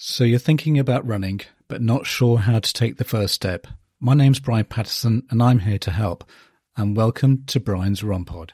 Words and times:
So 0.00 0.22
you're 0.22 0.38
thinking 0.38 0.78
about 0.78 1.04
running, 1.04 1.40
but 1.66 1.82
not 1.82 2.06
sure 2.06 2.38
how 2.38 2.60
to 2.60 2.72
take 2.72 2.98
the 2.98 3.04
first 3.04 3.34
step. 3.34 3.66
My 3.98 4.14
name's 4.14 4.38
Brian 4.38 4.64
Patterson, 4.64 5.24
and 5.28 5.42
I'm 5.42 5.58
here 5.58 5.78
to 5.80 5.90
help. 5.90 6.22
And 6.76 6.96
welcome 6.96 7.42
to 7.48 7.58
Brian's 7.58 8.04
Run 8.04 8.24
Pod. 8.24 8.52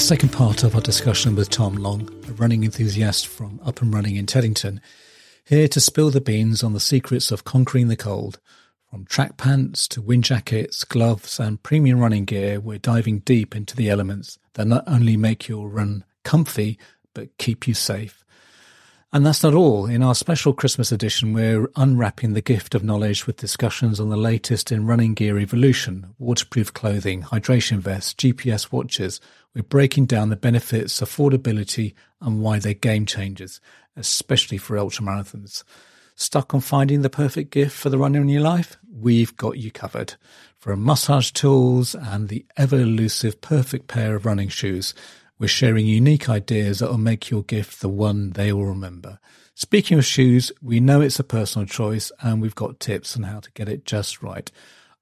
The 0.00 0.06
second 0.06 0.30
part 0.30 0.64
of 0.64 0.74
our 0.74 0.80
discussion 0.80 1.36
with 1.36 1.50
Tom 1.50 1.74
Long, 1.74 2.08
a 2.26 2.32
running 2.32 2.64
enthusiast 2.64 3.26
from 3.26 3.60
Up 3.62 3.82
and 3.82 3.92
Running 3.92 4.16
in 4.16 4.24
Teddington, 4.24 4.80
here 5.44 5.68
to 5.68 5.78
spill 5.78 6.08
the 6.08 6.22
beans 6.22 6.64
on 6.64 6.72
the 6.72 6.80
secrets 6.80 7.30
of 7.30 7.44
conquering 7.44 7.88
the 7.88 7.96
cold. 7.96 8.40
From 8.90 9.04
track 9.04 9.36
pants 9.36 9.86
to 9.88 10.00
wind 10.00 10.24
jackets, 10.24 10.84
gloves, 10.84 11.38
and 11.38 11.62
premium 11.62 11.98
running 11.98 12.24
gear, 12.24 12.60
we're 12.60 12.78
diving 12.78 13.18
deep 13.18 13.54
into 13.54 13.76
the 13.76 13.90
elements 13.90 14.38
that 14.54 14.66
not 14.66 14.84
only 14.86 15.18
make 15.18 15.48
your 15.48 15.68
run 15.68 16.04
comfy, 16.24 16.78
but 17.12 17.36
keep 17.36 17.68
you 17.68 17.74
safe. 17.74 18.24
And 19.12 19.26
that's 19.26 19.42
not 19.42 19.54
all. 19.54 19.84
In 19.84 20.02
our 20.02 20.14
special 20.14 20.54
Christmas 20.54 20.92
edition, 20.92 21.34
we're 21.34 21.68
unwrapping 21.76 22.32
the 22.32 22.40
gift 22.40 22.74
of 22.74 22.82
knowledge 22.82 23.26
with 23.26 23.36
discussions 23.36 24.00
on 24.00 24.08
the 24.08 24.16
latest 24.16 24.72
in 24.72 24.86
running 24.86 25.12
gear 25.12 25.38
evolution, 25.38 26.14
waterproof 26.18 26.72
clothing, 26.72 27.24
hydration 27.24 27.80
vests, 27.80 28.14
GPS 28.14 28.72
watches. 28.72 29.20
We're 29.54 29.62
breaking 29.62 30.06
down 30.06 30.28
the 30.28 30.36
benefits, 30.36 31.00
affordability, 31.00 31.94
and 32.20 32.40
why 32.40 32.58
they're 32.60 32.74
game 32.74 33.04
changers, 33.04 33.60
especially 33.96 34.58
for 34.58 34.76
ultramarathons. 34.76 35.64
Stuck 36.14 36.54
on 36.54 36.60
finding 36.60 37.02
the 37.02 37.10
perfect 37.10 37.50
gift 37.50 37.76
for 37.76 37.88
the 37.88 37.98
runner 37.98 38.20
in 38.20 38.28
your 38.28 38.42
life? 38.42 38.76
We've 38.92 39.36
got 39.36 39.58
you 39.58 39.70
covered. 39.70 40.14
From 40.58 40.84
massage 40.84 41.30
tools 41.30 41.94
and 41.94 42.28
the 42.28 42.44
ever 42.56 42.76
elusive 42.76 43.40
perfect 43.40 43.88
pair 43.88 44.14
of 44.14 44.26
running 44.26 44.50
shoes, 44.50 44.94
we're 45.38 45.48
sharing 45.48 45.86
unique 45.86 46.28
ideas 46.28 46.80
that 46.80 46.90
will 46.90 46.98
make 46.98 47.30
your 47.30 47.42
gift 47.42 47.80
the 47.80 47.88
one 47.88 48.30
they 48.32 48.52
will 48.52 48.66
remember. 48.66 49.18
Speaking 49.54 49.98
of 49.98 50.04
shoes, 50.04 50.52
we 50.62 50.78
know 50.78 51.00
it's 51.00 51.18
a 51.18 51.24
personal 51.24 51.66
choice 51.66 52.12
and 52.20 52.40
we've 52.40 52.54
got 52.54 52.78
tips 52.78 53.16
on 53.16 53.24
how 53.24 53.40
to 53.40 53.50
get 53.52 53.68
it 53.68 53.84
just 53.84 54.22
right. 54.22 54.50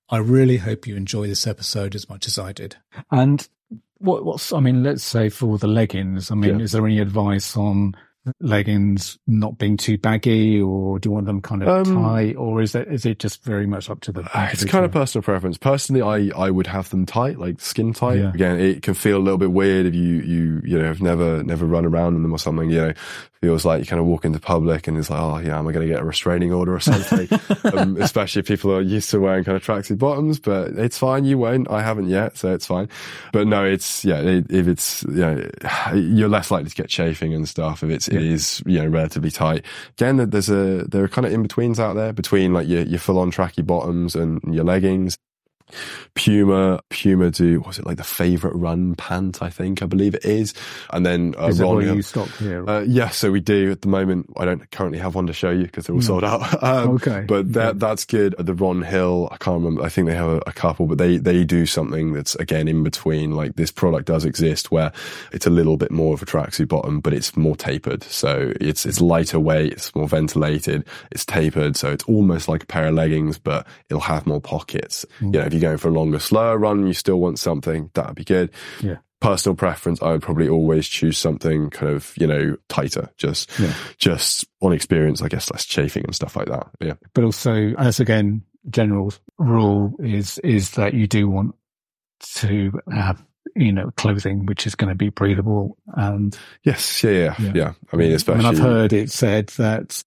I 0.09 0.19
really 0.19 0.59
hope 0.59 0.87
you 0.87 0.97
enjoy 0.97 1.27
this 1.27 1.47
episode 1.47 1.95
as 1.95 2.09
much 2.09 2.27
as 2.27 2.39
I 2.39 2.53
did. 2.53 2.77
And 3.11 3.47
what, 3.99 4.25
what's, 4.25 4.53
I 4.53 4.61
mean, 4.61 4.83
let's 4.83 5.03
say 5.03 5.29
for 5.29 5.59
the 5.59 5.67
leggings, 5.67 6.31
I 6.31 6.35
mean, 6.35 6.59
Yeah. 6.59 6.65
is 6.65 6.73
there 6.73 6.87
any 6.87 7.01
advice 7.01 7.57
on 7.57 7.95
leggings 8.41 9.19
not 9.27 9.59
being 9.59 9.77
too 9.77 9.98
baggy 9.98 10.61
or 10.61 10.98
do 10.98 11.09
you 11.09 11.12
want 11.12 11.27
them 11.27 11.41
kind 11.41 11.62
of 11.62 11.87
Um, 11.87 12.03
tight 12.03 12.37
or 12.37 12.61
is 12.62 12.75
it, 12.75 12.89
is 12.89 13.05
it 13.07 13.19
just 13.19 13.45
very 13.45 13.67
much 13.67 13.89
up 13.91 14.01
to 14.03 14.12
the 14.12 14.23
Uh, 14.37 14.48
It's 14.53 14.65
kind 14.65 14.84
of 14.84 14.91
personal 14.93 15.23
preference. 15.23 15.59
Personally, 15.59 16.03
I, 16.03 16.31
I 16.47 16.51
would 16.51 16.67
have 16.67 16.91
them 16.91 17.06
tight, 17.06 17.39
like 17.39 17.61
skin 17.61 17.93
tight. 17.93 18.19
Yeah. 18.19 18.33
Again, 18.33 18.61
it 18.61 18.83
can 18.83 18.95
feel 18.95 19.19
a 19.19 19.21
little 19.25 19.39
bit 19.39 19.53
weird 19.53 19.87
if 19.87 19.95
you, 19.95 20.17
you, 20.21 20.62
you 20.65 20.79
know, 20.79 20.84
have 20.84 21.03
never, 21.03 21.43
never 21.43 21.67
run 21.67 21.84
around 21.84 22.17
in 22.17 22.23
them 22.23 22.33
or 22.33 22.39
something, 22.39 22.71
you 22.71 22.79
know, 22.79 22.93
feels 23.41 23.65
like 23.65 23.79
you 23.79 23.87
kind 23.87 24.01
of 24.01 24.06
walk 24.06 24.25
into 24.25 24.41
public 24.41 24.89
and 24.89 24.99
it's 24.99 25.11
like, 25.11 25.21
oh 25.21 25.39
yeah, 25.39 25.59
am 25.59 25.69
I 25.69 25.73
going 25.73 25.87
to 25.87 25.93
get 25.93 26.03
a 26.03 26.05
restraining 26.05 26.53
order 26.53 26.75
or 26.75 26.81
something? 26.81 27.29
um, 27.73 27.97
especially 28.01 28.41
if 28.41 28.49
people 28.49 28.73
are 28.75 28.81
used 28.81 29.11
to 29.11 29.21
wearing 29.21 29.45
kind 29.45 29.56
of 29.56 29.62
tracksuit 29.65 29.99
bottoms, 29.99 30.41
but 30.41 30.71
it's 30.73 30.99
fine. 30.99 31.25
You 31.25 31.39
won't. 31.39 31.71
I 31.71 31.83
haven't 31.83 32.09
yet, 32.09 32.37
so 32.37 32.53
it's 32.53 32.67
fine. 32.67 32.89
But 33.33 33.47
no, 33.47 33.65
it's, 33.65 34.05
yeah, 34.05 34.19
it, 34.21 34.47
if 34.51 34.67
it's, 34.67 35.05
you 35.05 35.15
know, 35.21 35.49
you're 35.95 36.29
less 36.29 36.51
likely 36.51 36.71
to 36.71 36.75
get 36.75 36.89
chafing 36.89 37.33
and 37.33 37.49
stuff 37.49 37.84
if 37.84 37.91
it's, 37.91 38.09
is, 38.23 38.63
you 38.67 38.79
know, 38.79 38.87
relatively 38.87 39.31
tight. 39.31 39.65
Again, 39.99 40.17
there's 40.31 40.49
a, 40.49 40.84
there 40.89 41.05
are 41.05 41.09
kind 41.09 41.27
of 41.27 41.33
in-betweens 41.33 41.79
out 41.79 41.95
there 41.95 42.12
between 42.12 42.53
like 42.53 42.69
your, 42.69 42.83
your 42.83 42.99
full-on 42.99 43.31
tracky 43.31 43.65
bottoms 43.65 44.15
and 44.15 44.41
your 44.55 44.65
leggings. 44.65 45.17
Puma, 46.15 46.81
Puma 46.91 47.31
do, 47.31 47.61
was 47.61 47.79
it 47.79 47.87
like 47.87 47.97
the 47.97 48.05
favorite 48.05 48.55
run 48.55 48.95
pant? 48.95 49.43
I 49.43 49.51
think, 49.51 49.83
I 49.83 49.87
believe 49.87 50.15
it 50.15 50.25
is. 50.25 50.55
And 50.93 51.05
then, 51.06 51.34
uh, 51.39 51.47
is 51.49 51.61
Ron 51.61 51.83
Hill- 51.83 51.97
you 51.97 52.03
stock 52.03 52.29
here? 52.39 52.69
uh, 52.69 52.81
yeah, 52.81 53.09
so 53.11 53.31
we 53.31 53.41
do 53.41 53.71
at 53.71 53.83
the 53.83 53.89
moment. 53.89 54.31
I 54.37 54.45
don't 54.45 54.69
currently 54.71 54.99
have 54.99 55.15
one 55.15 55.27
to 55.27 55.33
show 55.33 55.51
you 55.51 55.62
because 55.65 55.87
they're 55.87 55.95
all 55.95 56.03
sold 56.03 56.25
out. 56.25 56.39
Um, 56.62 56.89
Okay. 56.97 57.25
but 57.27 57.53
that 57.53 57.78
that's 57.78 58.05
good. 58.05 58.34
The 58.39 58.55
Ron 58.55 58.83
Hill, 58.83 59.28
I 59.31 59.37
can't 59.37 59.59
remember. 59.62 59.83
I 59.83 59.89
think 59.89 60.07
they 60.09 60.15
have 60.15 60.28
a, 60.28 60.43
a 60.47 60.53
couple, 60.53 60.87
but 60.87 60.99
they 60.99 61.17
they 61.19 61.45
do 61.45 61.67
something 61.67 62.12
that's 62.12 62.34
again 62.37 62.69
in 62.69 62.83
between. 62.83 63.33
Like 63.33 63.57
this 63.57 63.71
product 63.71 64.07
does 64.07 64.25
exist 64.25 64.71
where 64.73 64.93
it's 65.33 65.47
a 65.47 65.51
little 65.51 65.77
bit 65.77 65.91
more 65.91 66.15
of 66.15 66.23
a 66.23 66.27
tracksuit 66.27 66.69
bottom, 66.69 67.01
but 67.01 67.12
it's 67.15 67.37
more 67.37 67.57
tapered. 67.57 68.03
So 68.05 68.53
it's 68.61 68.84
it's 68.87 69.01
lighter 69.01 69.39
weight, 69.39 69.73
it's 69.73 69.95
more 69.95 70.09
ventilated, 70.09 70.84
it's 71.12 71.25
tapered, 71.25 71.77
so 71.77 71.91
it's 71.93 72.05
almost 72.05 72.49
like 72.49 72.65
a 72.65 72.67
pair 72.67 72.87
of 72.89 72.95
leggings, 72.95 73.39
but 73.39 73.67
it'll 73.89 74.01
have 74.01 74.27
more 74.27 74.41
pockets. 74.41 75.05
You 75.21 75.31
know, 75.31 75.41
if 75.41 75.55
you're 75.61 75.69
going 75.71 75.79
for 75.79 75.89
a 75.89 75.93
longer, 75.93 76.19
slower 76.19 76.57
run, 76.59 76.87
you 76.87 76.93
still 76.95 77.19
want 77.21 77.39
something 77.39 77.91
that'd 77.95 78.15
be 78.15 78.25
good 78.25 78.51
yeah. 78.81 78.97
personal 79.21 79.57
preference, 79.57 80.01
I 80.03 80.13
would 80.13 80.23
probably 80.23 80.49
always 80.49 80.87
choose 80.89 81.19
something 81.19 81.71
kind 81.71 81.93
of, 81.93 82.13
you 82.17 82.27
know, 82.27 82.57
tighter, 82.69 83.11
just, 83.17 83.51
Yeah. 83.59 83.73
just 83.99 84.45
on 84.61 84.73
experience, 84.73 85.23
I 85.23 85.29
guess, 85.29 85.51
less 85.51 85.65
chafing 85.65 86.05
and 86.05 86.15
stuff 86.15 86.37
like 86.37 86.47
that. 86.49 86.69
Yeah. 86.81 86.95
but 87.15 87.25
also 87.25 87.75
as 87.79 88.01
again 88.01 88.43
general 88.71 89.13
rule 89.39 89.95
is 90.01 90.39
is 90.41 90.73
that 90.73 90.93
you 90.95 91.07
do 91.07 91.29
want 91.29 91.55
to 92.21 92.73
have 92.93 93.25
you 93.57 93.73
know 93.73 93.91
clothing 93.97 94.45
which 94.45 94.67
is 94.67 94.75
going 94.75 94.89
to 94.91 94.95
be 94.95 95.09
breathable 95.09 95.79
and 95.95 96.37
Yes. 96.65 97.03
Yeah. 97.03 97.11
Yeah. 97.11 97.35
Yeah. 97.39 97.53
Yeah. 97.55 97.73
I 97.93 97.97
mean, 97.97 98.11
I 98.13 98.15
especially. 98.15 98.45
mean, 98.45 98.55
I've 98.55 98.59
heard 98.59 98.93
it 98.93 99.11
said 99.11 99.47
that 99.57 100.03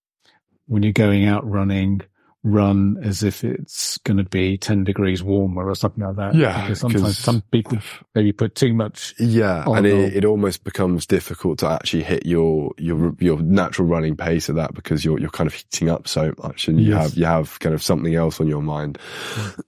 when 0.68 0.84
you're 0.84 0.94
going 0.94 1.26
out 1.26 1.50
running 1.50 2.02
run 2.44 2.98
as 3.04 3.22
if 3.22 3.44
it's 3.44 4.00
going 4.00 4.18
to 4.18 4.24
be 4.24 4.58
10 4.58 4.84
degrees 4.84 5.22
warmer 5.22 5.70
or 5.70 5.76
something 5.76 6.04
like 6.04 6.16
that 6.16 6.34
Yeah, 6.34 6.62
because 6.62 6.80
sometimes 6.80 7.20
some 7.20 7.42
people 7.52 7.78
maybe 8.16 8.32
put 8.32 8.56
too 8.56 8.74
much 8.74 9.14
Yeah, 9.20 9.64
and 9.68 9.86
it, 9.86 10.16
it 10.18 10.26
almost 10.26 10.64
becomes 10.64 11.06
difficult 11.06 11.60
to 11.60 11.68
actually 11.70 12.02
hit 12.04 12.26
your 12.26 12.74
your 12.80 13.14
your 13.20 13.40
natural 13.42 13.88
running 13.88 14.18
pace 14.18 14.50
at 14.50 14.56
that 14.56 14.74
because 14.74 15.06
you're 15.06 15.20
you're 15.20 15.30
kind 15.30 15.48
of 15.48 15.54
heating 15.54 15.90
up 15.90 16.08
so 16.08 16.34
much, 16.42 16.68
and 16.68 16.80
you 16.82 16.92
Yes. 16.94 17.04
have 17.10 17.14
you 17.18 17.26
have 17.26 17.60
kind 17.60 17.76
of 17.76 17.84
something 17.84 18.16
else 18.16 18.40
on 18.42 18.48
your 18.48 18.64
mind. 18.64 18.98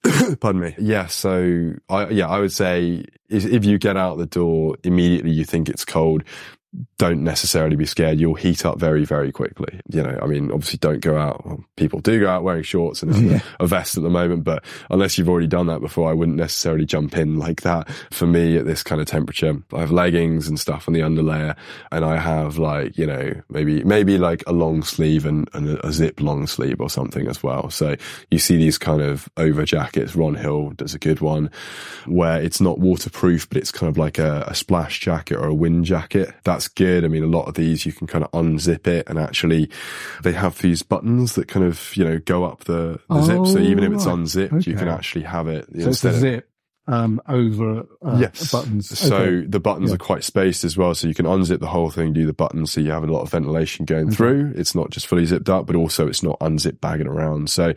Pardon 0.39 0.61
me. 0.61 0.75
Yeah, 0.79 1.05
so 1.07 1.73
I 1.89 2.09
yeah 2.09 2.27
I 2.27 2.39
would 2.39 2.51
say 2.51 3.05
if 3.29 3.65
you 3.65 3.77
get 3.77 3.97
out 3.97 4.17
the 4.17 4.25
door 4.25 4.77
immediately, 4.83 5.31
you 5.31 5.45
think 5.45 5.69
it's 5.69 5.85
cold. 5.85 6.23
Don't 6.97 7.23
necessarily 7.23 7.75
be 7.75 7.85
scared. 7.85 8.19
You'll 8.19 8.33
heat 8.33 8.65
up 8.65 8.79
very, 8.79 9.05
very 9.05 9.31
quickly. 9.31 9.79
You 9.89 10.01
know, 10.03 10.19
I 10.21 10.25
mean, 10.25 10.51
obviously, 10.51 10.79
don't 10.79 11.01
go 11.01 11.17
out. 11.17 11.45
Well, 11.45 11.63
people 11.75 11.99
do 11.99 12.19
go 12.19 12.29
out 12.29 12.43
wearing 12.43 12.63
shorts 12.63 13.03
and 13.03 13.13
Yeah. 13.15 13.39
a 13.59 13.67
vest 13.67 13.97
at 13.97 14.03
the 14.03 14.09
moment, 14.09 14.43
but 14.43 14.63
unless 14.89 15.17
you've 15.17 15.29
already 15.29 15.47
done 15.47 15.67
that 15.67 15.81
before, 15.81 16.09
I 16.09 16.13
wouldn't 16.13 16.37
necessarily 16.37 16.85
jump 16.85 17.15
in 17.17 17.37
like 17.37 17.61
that. 17.61 17.89
For 18.11 18.25
me, 18.25 18.57
at 18.57 18.65
this 18.65 18.81
kind 18.83 19.01
of 19.01 19.07
temperature, 19.07 19.61
I 19.73 19.81
have 19.81 19.91
leggings 19.91 20.47
and 20.47 20.59
stuff 20.59 20.87
on 20.87 20.93
the 20.93 21.01
underlayer, 21.01 21.55
and 21.91 22.03
I 22.03 22.17
have 22.17 22.57
like 22.57 22.97
you 22.97 23.05
know 23.05 23.33
maybe 23.49 23.83
maybe 23.83 24.17
like 24.17 24.43
a 24.47 24.53
long 24.53 24.81
sleeve 24.83 25.25
and, 25.25 25.49
and 25.53 25.77
a, 25.83 25.91
zip 25.91 26.19
long 26.21 26.47
sleeve 26.47 26.81
or 26.81 26.89
something 26.89 27.27
as 27.27 27.43
well. 27.43 27.69
So 27.69 27.95
you 28.31 28.39
see 28.39 28.57
these 28.57 28.77
kind 28.79 29.01
of 29.01 29.29
over 29.37 29.63
jackets. 29.65 30.15
Ron 30.15 30.35
Hill 30.35 30.71
does 30.71 30.95
a 30.95 30.99
good 30.99 31.21
one 31.21 31.51
where 32.07 32.41
it's 32.41 32.59
not 32.61 32.79
waterproof, 32.79 33.47
but 33.49 33.57
it's 33.57 33.71
kind 33.71 33.89
of 33.89 33.97
like 33.97 34.17
a, 34.17 34.45
a 34.47 34.55
splash 34.55 34.99
jacket 34.99 35.35
or 35.37 35.45
a 35.47 35.53
wind 35.53 35.85
jacket. 35.85 36.33
That's 36.43 36.62
good. 36.67 37.03
I 37.05 37.07
mean, 37.07 37.23
a 37.23 37.27
lot 37.27 37.47
of 37.47 37.55
these 37.55 37.85
you 37.85 37.91
can 37.93 38.07
kind 38.07 38.23
of 38.23 38.31
unzip 38.31 38.87
it 38.87 39.07
and 39.09 39.17
actually 39.19 39.69
they 40.23 40.33
have 40.33 40.59
these 40.61 40.83
buttons 40.83 41.35
that 41.35 41.47
kind 41.47 41.65
of, 41.65 41.95
you 41.95 42.03
know, 42.03 42.19
go 42.19 42.43
up 42.45 42.63
the, 42.65 42.99
the 43.09 43.21
zip. 43.21 43.45
So 43.47 43.59
Oh, 43.59 43.61
even 43.61 43.83
if 43.83 43.93
it's 43.93 44.05
right. 44.05 44.13
unzipped, 44.13 44.65
you 44.67 44.75
can 44.75 44.87
actually 44.87 45.23
have 45.23 45.47
it 45.47 45.67
so 45.79 45.89
it's 45.89 46.03
a 46.05 46.13
zip 46.13 46.49
um, 46.85 47.21
over 47.29 47.85
uh, 48.05 48.17
yes. 48.19 48.51
buttons 48.51 48.99
So 48.99 49.15
Okay. 49.15 49.45
the 49.47 49.59
buttons 49.61 49.89
Yeah. 49.91 49.95
are 49.95 49.99
quite 49.99 50.23
spaced 50.25 50.65
as 50.65 50.75
well. 50.75 50.93
So 50.93 51.07
you 51.07 51.13
can 51.13 51.25
unzip 51.25 51.59
the 51.61 51.67
whole 51.67 51.89
thing, 51.89 52.11
do 52.11 52.25
the 52.25 52.33
buttons. 52.33 52.71
So 52.73 52.81
you 52.81 52.91
have 52.91 53.03
a 53.05 53.11
lot 53.11 53.21
of 53.21 53.29
ventilation 53.31 53.85
going 53.85 54.07
Okay. 54.07 54.15
through. 54.15 54.53
It's 54.57 54.75
not 54.75 54.89
just 54.89 55.07
fully 55.07 55.25
zipped 55.25 55.49
up, 55.49 55.65
but 55.65 55.77
also 55.77 56.07
it's 56.07 56.23
not 56.23 56.35
unzipped 56.41 56.81
bagging 56.81 57.07
around. 57.07 57.49
So 57.49 57.73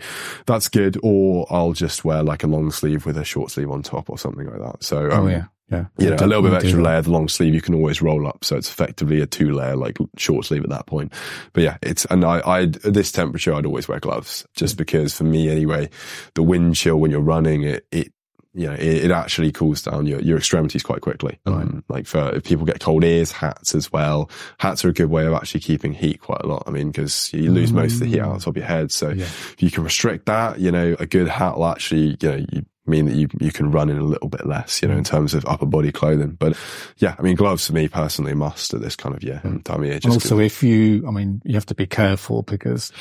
that's 0.47 0.69
good. 0.69 0.99
Or 1.05 1.47
I'll 1.51 1.73
just 1.73 2.05
wear 2.05 2.25
like 2.25 2.43
a 2.43 2.49
long 2.49 2.73
sleeve 2.73 3.07
with 3.07 3.17
a 3.17 3.25
short 3.25 3.53
sleeve 3.53 3.71
on 3.71 3.83
top 3.83 4.11
or 4.11 4.19
something 4.19 4.47
like 4.51 4.61
that. 4.61 4.83
So, 4.83 5.09
oh 5.11 5.23
um, 5.23 5.31
yeah 5.31 5.45
yeah 5.71 5.87
you 5.99 6.11
know, 6.11 6.17
a 6.21 6.27
little 6.27 6.43
bit 6.43 6.53
of 6.53 6.59
extra 6.63 6.83
layer. 6.83 7.03
The 7.03 7.11
long 7.11 7.29
sleeve 7.29 7.55
you 7.55 7.61
can 7.61 7.75
always 7.75 8.01
roll 8.01 8.27
up, 8.27 8.45
so 8.45 8.57
it's 8.57 8.71
effectively 8.71 9.21
a 9.21 9.27
two 9.27 9.53
layer 9.53 9.77
like 9.77 9.99
short 10.17 10.45
sleeve 10.45 10.63
at 10.65 10.71
that 10.71 10.87
point. 10.87 11.13
But 11.53 11.63
yeah, 11.65 11.77
it's 11.83 12.05
and 12.07 12.25
I, 12.25 12.39
I 12.39 12.63
at 12.63 12.83
this 12.95 13.13
temperature 13.13 13.55
I'd 13.55 13.67
always 13.67 13.89
wear 13.89 14.01
gloves 14.01 14.47
just 14.55 14.77
because 14.77 15.17
for 15.17 15.25
me 15.25 15.49
anyway, 15.49 15.91
the 16.35 16.43
wind 16.43 16.77
chill 16.77 16.97
when 16.97 17.11
you're 17.11 17.21
running 17.21 17.65
it 17.65 17.87
it 17.91 18.13
you 18.55 18.67
know, 18.67 18.73
it, 18.73 19.05
it 19.05 19.11
actually 19.11 19.53
cools 19.53 19.83
down 19.83 20.07
your, 20.07 20.19
your 20.23 20.39
extremities 20.39 20.83
quite 20.83 21.03
quickly. 21.03 21.39
Um, 21.45 21.85
like 21.91 22.07
for 22.07 22.35
if 22.35 22.45
people 22.45 22.65
get 22.65 22.81
cold 22.81 23.05
ears, 23.05 23.31
hats 23.31 23.75
as 23.75 23.93
well. 23.93 24.31
Hats 24.59 24.83
are 24.83 24.89
a 24.89 24.95
good 24.95 25.11
way 25.11 25.27
of 25.27 25.35
actually 25.35 25.61
keeping 25.61 25.93
heat 25.93 26.23
quite 26.23 26.41
a 26.43 26.47
lot. 26.47 26.63
I 26.67 26.71
mean, 26.71 26.91
because 26.91 27.31
you 27.35 27.53
lose 27.53 27.71
most 27.71 27.95
of 27.95 28.01
the 28.01 28.07
heat 28.07 28.21
out 28.21 28.29
of 28.33 28.39
the 28.39 28.45
top 28.47 28.53
of 28.53 28.57
your 28.57 28.65
head. 28.67 28.91
So 28.93 29.11
Yeah. 29.11 29.25
if 29.25 29.57
you 29.63 29.71
can 29.71 29.85
restrict 29.85 30.25
that, 30.25 30.59
you 30.59 30.73
know, 30.73 30.97
a 30.99 31.05
good 31.05 31.29
hat 31.29 31.59
will 31.59 31.67
actually, 31.67 32.17
you 32.19 32.29
know, 32.31 32.47
you 32.51 32.65
mean 32.89 33.07
that 33.07 33.15
you 33.15 33.29
you 33.41 33.53
can 33.53 33.71
run 33.71 33.89
in 33.89 33.99
a 33.99 34.05
little 34.05 34.29
bit 34.29 34.47
less, 34.47 34.83
you 34.83 34.89
know, 34.89 34.97
in 34.97 35.05
terms 35.05 35.35
of 35.35 35.45
upper 35.47 35.67
body 35.67 35.93
clothing. 35.93 36.37
But 36.39 36.57
yeah, 36.99 37.15
I 37.19 37.23
mean, 37.23 37.37
gloves 37.37 37.67
for 37.67 37.73
me 37.73 37.89
personally 37.89 38.35
must 38.35 38.75
at 38.75 38.81
this 38.81 38.97
kind 38.97 39.15
of 39.15 39.23
year 39.23 39.41
yeah 39.45 39.59
time 39.65 39.81
of 39.81 39.87
year. 39.87 39.99
Just 39.99 40.15
also, 40.15 40.39
if 40.39 40.63
you, 40.63 41.07
I 41.07 41.11
mean, 41.11 41.43
you 41.45 41.55
have 41.55 41.67
to 41.67 41.75
be 41.75 41.87
careful 41.87 42.43
because, 42.43 42.93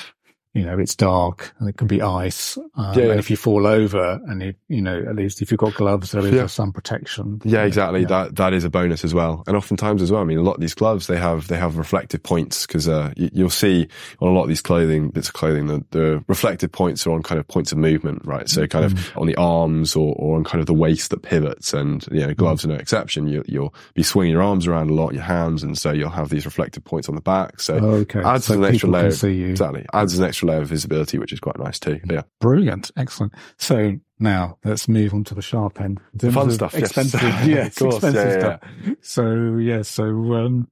you 0.55 0.65
know, 0.65 0.79
it's 0.79 0.95
dark 0.95 1.53
and 1.59 1.69
it 1.69 1.77
can 1.77 1.85
be 1.85 2.01
ice. 2.01 2.57
Um, 2.57 2.97
Yeah, 2.97 3.03
yeah. 3.05 3.11
And 3.11 3.19
if 3.19 3.29
you 3.29 3.35
fall 3.37 3.67
over 3.67 4.19
and 4.25 4.41
you, 4.41 4.53
you 4.69 4.81
know, 4.81 4.97
at 5.07 5.15
least 5.15 5.41
if 5.41 5.51
you've 5.51 5.59
got 5.59 5.75
gloves, 5.75 6.11
there 6.11 6.25
is 6.25 6.33
Yeah. 6.33 6.47
some 6.47 6.71
protection. 6.73 7.41
Yeah, 7.43 7.63
exactly. 7.65 8.01
Yeah. 8.01 8.07
That 8.07 8.35
that 8.37 8.53
is 8.53 8.63
a 8.63 8.69
bonus 8.69 9.03
as 9.03 9.13
well. 9.13 9.43
And 9.47 9.55
oftentimes 9.55 10.01
as 10.01 10.11
well, 10.11 10.21
I 10.21 10.23
mean, 10.25 10.37
a 10.37 10.41
lot 10.43 10.55
of 10.55 10.61
these 10.61 10.73
gloves 10.73 11.07
they 11.07 11.17
have 11.17 11.47
they 11.49 11.57
have 11.57 11.77
reflective 11.77 12.23
points 12.23 12.65
because 12.65 12.87
uh, 12.87 13.11
you, 13.15 13.29
you'll 13.33 13.49
see 13.49 13.87
on 14.21 14.29
a 14.29 14.31
lot 14.31 14.43
of 14.43 14.47
these 14.49 14.61
clothing 14.61 15.09
bits 15.09 15.27
of 15.27 15.33
clothing 15.33 15.67
the, 15.67 15.83
the 15.91 16.23
reflective 16.27 16.71
points 16.71 17.05
are 17.05 17.11
on 17.11 17.21
kind 17.21 17.37
of 17.37 17.47
points 17.47 17.71
of 17.73 17.77
movement, 17.77 18.21
right? 18.25 18.47
So 18.49 18.65
kind 18.65 18.85
of 18.85 19.11
on 19.17 19.27
the 19.27 19.35
arms 19.35 19.95
or, 19.95 20.15
or 20.17 20.37
on 20.37 20.43
kind 20.45 20.61
of 20.61 20.67
the 20.67 20.73
waist 20.73 21.09
that 21.11 21.21
pivots, 21.21 21.73
and 21.73 22.05
you 22.11 22.25
know, 22.25 22.33
gloves 22.33 22.63
are 22.63 22.69
no 22.69 22.75
exception. 22.75 23.27
You, 23.27 23.43
you'll 23.45 23.73
be 23.93 24.03
swinging 24.03 24.31
your 24.31 24.41
arms 24.41 24.67
around 24.67 24.89
a 24.89 24.93
lot, 24.93 25.13
your 25.13 25.23
hands, 25.23 25.63
and 25.63 25.77
so 25.77 25.91
you'll 25.91 26.09
have 26.11 26.29
these 26.29 26.45
reflective 26.45 26.83
points 26.85 27.09
on 27.09 27.15
the 27.15 27.21
back. 27.21 27.59
So 27.59 27.75
Okay. 27.75 28.21
adds 28.21 28.45
So 28.45 28.53
an 28.53 28.63
extra 28.63 28.89
layer. 28.89 29.11
see 29.11 29.33
you. 29.33 29.49
Exactly, 29.49 29.85
adds 29.93 30.17
an 30.17 30.23
extra 30.25 30.44
layer 30.45 30.61
of 30.61 30.67
visibility, 30.69 31.17
which 31.17 31.33
is 31.33 31.39
quite 31.39 31.57
nice 31.59 31.79
too. 31.79 31.99
But 32.05 32.13
yeah. 32.13 32.21
Brilliant. 32.39 32.91
Excellent. 32.97 33.33
So 33.57 33.97
now 34.19 34.57
let's 34.63 34.87
move 34.87 35.13
on 35.13 35.23
to 35.25 35.35
the 35.35 35.41
sharp 35.41 35.81
end. 35.81 35.99
Terms 36.17 36.33
fun 36.33 36.51
stuff. 36.51 36.75
Expensive. 36.75 37.21
yes. 37.45 37.67
Of 37.67 37.75
course, 37.89 37.95
expensive 37.95 38.25
yeah, 38.25 38.33
yeah, 38.33 38.39
stuff. 38.39 38.95
So, 39.01 39.55
yeah. 39.57 39.81
So, 39.81 40.03
um, 40.35 40.67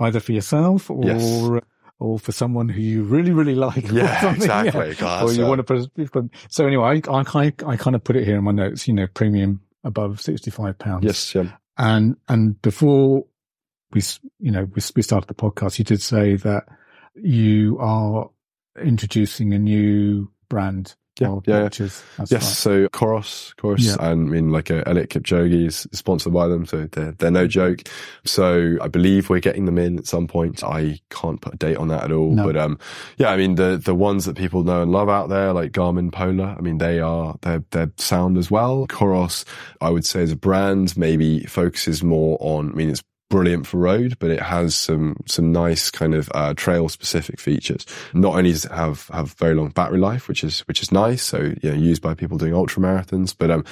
either 0.00 0.20
for 0.20 0.32
yourself 0.32 0.90
or, 0.90 1.04
Yes. 1.04 1.62
or 1.98 2.18
for 2.18 2.32
someone 2.32 2.68
who 2.68 2.80
you 2.80 3.02
really, 3.02 3.32
really 3.32 3.54
like. 3.54 3.88
Yeah, 3.92 4.34
exactly. 4.34 4.94
God, 4.94 5.24
or 5.24 5.28
you 5.30 5.36
so- 5.42 5.48
want 5.48 5.66
to 5.66 5.88
put, 6.08 6.30
so 6.48 6.66
anyway, 6.66 7.02
I, 7.08 7.12
I, 7.12 7.24
kind 7.24 7.52
of- 7.60 7.68
I 7.68 7.76
kind 7.76 7.96
of 7.96 8.04
put 8.04 8.16
it 8.16 8.24
here 8.24 8.36
in 8.38 8.44
my 8.44 8.52
notes, 8.52 8.86
you 8.86 8.94
know, 8.94 9.06
premium 9.14 9.60
above 9.84 10.20
65 10.20 10.78
pounds. 10.78 11.04
Yes, 11.04 11.34
yeah. 11.34 11.52
And, 11.78 12.16
and 12.28 12.60
before 12.62 13.24
we, 13.92 14.02
you 14.40 14.50
know, 14.50 14.64
we, 14.64 14.82
we 14.96 15.02
started 15.02 15.28
the 15.28 15.34
podcast, 15.34 15.78
you 15.78 15.84
did 15.84 16.02
say 16.02 16.36
that 16.36 16.64
you 17.14 17.78
are 17.80 18.28
introducing 18.82 19.52
a 19.52 19.58
new 19.58 20.30
brand 20.48 20.94
Yeah, 21.18 21.38
yeah, 21.46 21.62
watches. 21.62 22.02
Yes, 22.18 22.32
right. 22.32 22.42
so 22.42 22.88
Koros, 22.88 23.48
of 23.50 23.56
course, 23.56 23.80
Yeah. 23.82 23.96
and 23.98 24.28
I 24.28 24.30
mean, 24.30 24.50
like 24.52 24.70
uh, 24.70 24.84
Eliud 24.84 25.08
Kipchoge 25.08 25.66
is 25.66 25.86
sponsored 25.92 26.32
by 26.34 26.46
them, 26.46 26.66
so 26.66 26.86
they're, 26.92 27.12
they're 27.12 27.30
no 27.30 27.46
joke. 27.46 27.80
So 28.24 28.76
I 28.82 28.88
believe 28.88 29.30
we're 29.30 29.40
getting 29.40 29.64
them 29.64 29.78
in 29.78 29.98
at 29.98 30.06
some 30.06 30.26
point. 30.26 30.62
I 30.62 31.00
can't 31.10 31.40
put 31.40 31.54
a 31.54 31.56
date 31.56 31.78
on 31.78 31.88
that 31.88 32.04
at 32.04 32.12
all, 32.12 32.32
No. 32.32 32.44
but 32.44 32.56
um, 32.58 32.78
yeah, 33.16 33.30
I 33.30 33.36
mean 33.38 33.54
the 33.54 33.80
the 33.82 33.94
ones 33.94 34.26
that 34.26 34.36
people 34.36 34.62
know 34.62 34.82
and 34.82 34.92
love 34.92 35.08
out 35.08 35.28
there, 35.30 35.54
like 35.54 35.72
Garmin 35.72 36.12
Polar, 36.12 36.54
I 36.56 36.60
mean 36.60 36.78
they 36.78 37.00
are 37.00 37.36
they're 37.40 37.64
they're 37.70 37.92
sound 37.96 38.36
as 38.36 38.50
well. 38.50 38.86
Koros, 38.86 39.44
I 39.80 39.88
would 39.90 40.04
say 40.04 40.22
as 40.22 40.32
a 40.32 40.36
brand, 40.36 40.96
maybe 40.98 41.44
focuses 41.46 42.04
more 42.04 42.36
on. 42.40 42.70
I 42.70 42.74
mean, 42.74 42.90
it's 42.90 43.02
brilliant 43.28 43.66
for 43.66 43.78
road, 43.78 44.16
but 44.18 44.30
it 44.30 44.40
has 44.42 44.74
some 44.74 45.16
some 45.26 45.52
nice 45.52 45.90
kind 45.90 46.14
of 46.14 46.30
uh, 46.34 46.54
trail 46.54 46.88
specific 46.88 47.40
features. 47.40 47.84
Not 48.14 48.34
only 48.36 48.52
does 48.52 48.64
it 48.64 48.72
have 48.72 49.08
have 49.08 49.32
very 49.34 49.54
long 49.54 49.70
battery 49.70 49.98
life, 49.98 50.28
which 50.28 50.44
is 50.44 50.60
which 50.60 50.82
is 50.82 50.92
nice, 50.92 51.22
so 51.22 51.38
you 51.62 51.70
know 51.70 51.76
used 51.76 52.02
by 52.02 52.14
people 52.14 52.38
doing 52.38 52.54
ultra 52.54 52.82
marathons, 52.82 53.34
but 53.36 53.50
um 53.50 53.64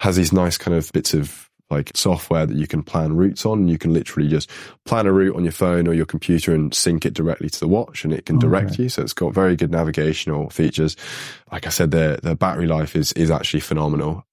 has 0.00 0.16
these 0.16 0.32
nice 0.32 0.56
kind 0.58 0.76
of 0.76 0.90
bits 0.92 1.14
of 1.14 1.48
like 1.70 1.90
software 1.94 2.44
that 2.44 2.56
you 2.56 2.66
can 2.66 2.82
plan 2.82 3.16
routes 3.16 3.46
on. 3.46 3.66
You 3.66 3.78
can 3.78 3.94
literally 3.94 4.28
just 4.28 4.50
plan 4.84 5.06
a 5.06 5.12
route 5.12 5.34
on 5.36 5.42
your 5.42 5.52
phone 5.52 5.88
or 5.88 5.94
your 5.94 6.04
computer 6.04 6.52
and 6.54 6.74
sync 6.74 7.06
it 7.06 7.14
directly 7.14 7.48
to 7.48 7.58
the 7.60 7.66
watch 7.68 8.04
and 8.04 8.12
it 8.12 8.26
can 8.26 8.38
direct 8.38 8.72
Okay. 8.72 8.82
you. 8.82 8.88
So 8.90 9.00
it's 9.00 9.14
got 9.14 9.32
very 9.32 9.56
good 9.56 9.70
navigational 9.70 10.50
features. 10.50 10.96
Like 11.50 11.66
i 11.66 11.70
said 11.70 11.90
their 11.90 12.18
their 12.18 12.34
battery 12.34 12.66
life 12.66 12.94
is 12.94 13.12
is 13.14 13.30
actually 13.30 13.60
phenomenal 13.60 14.26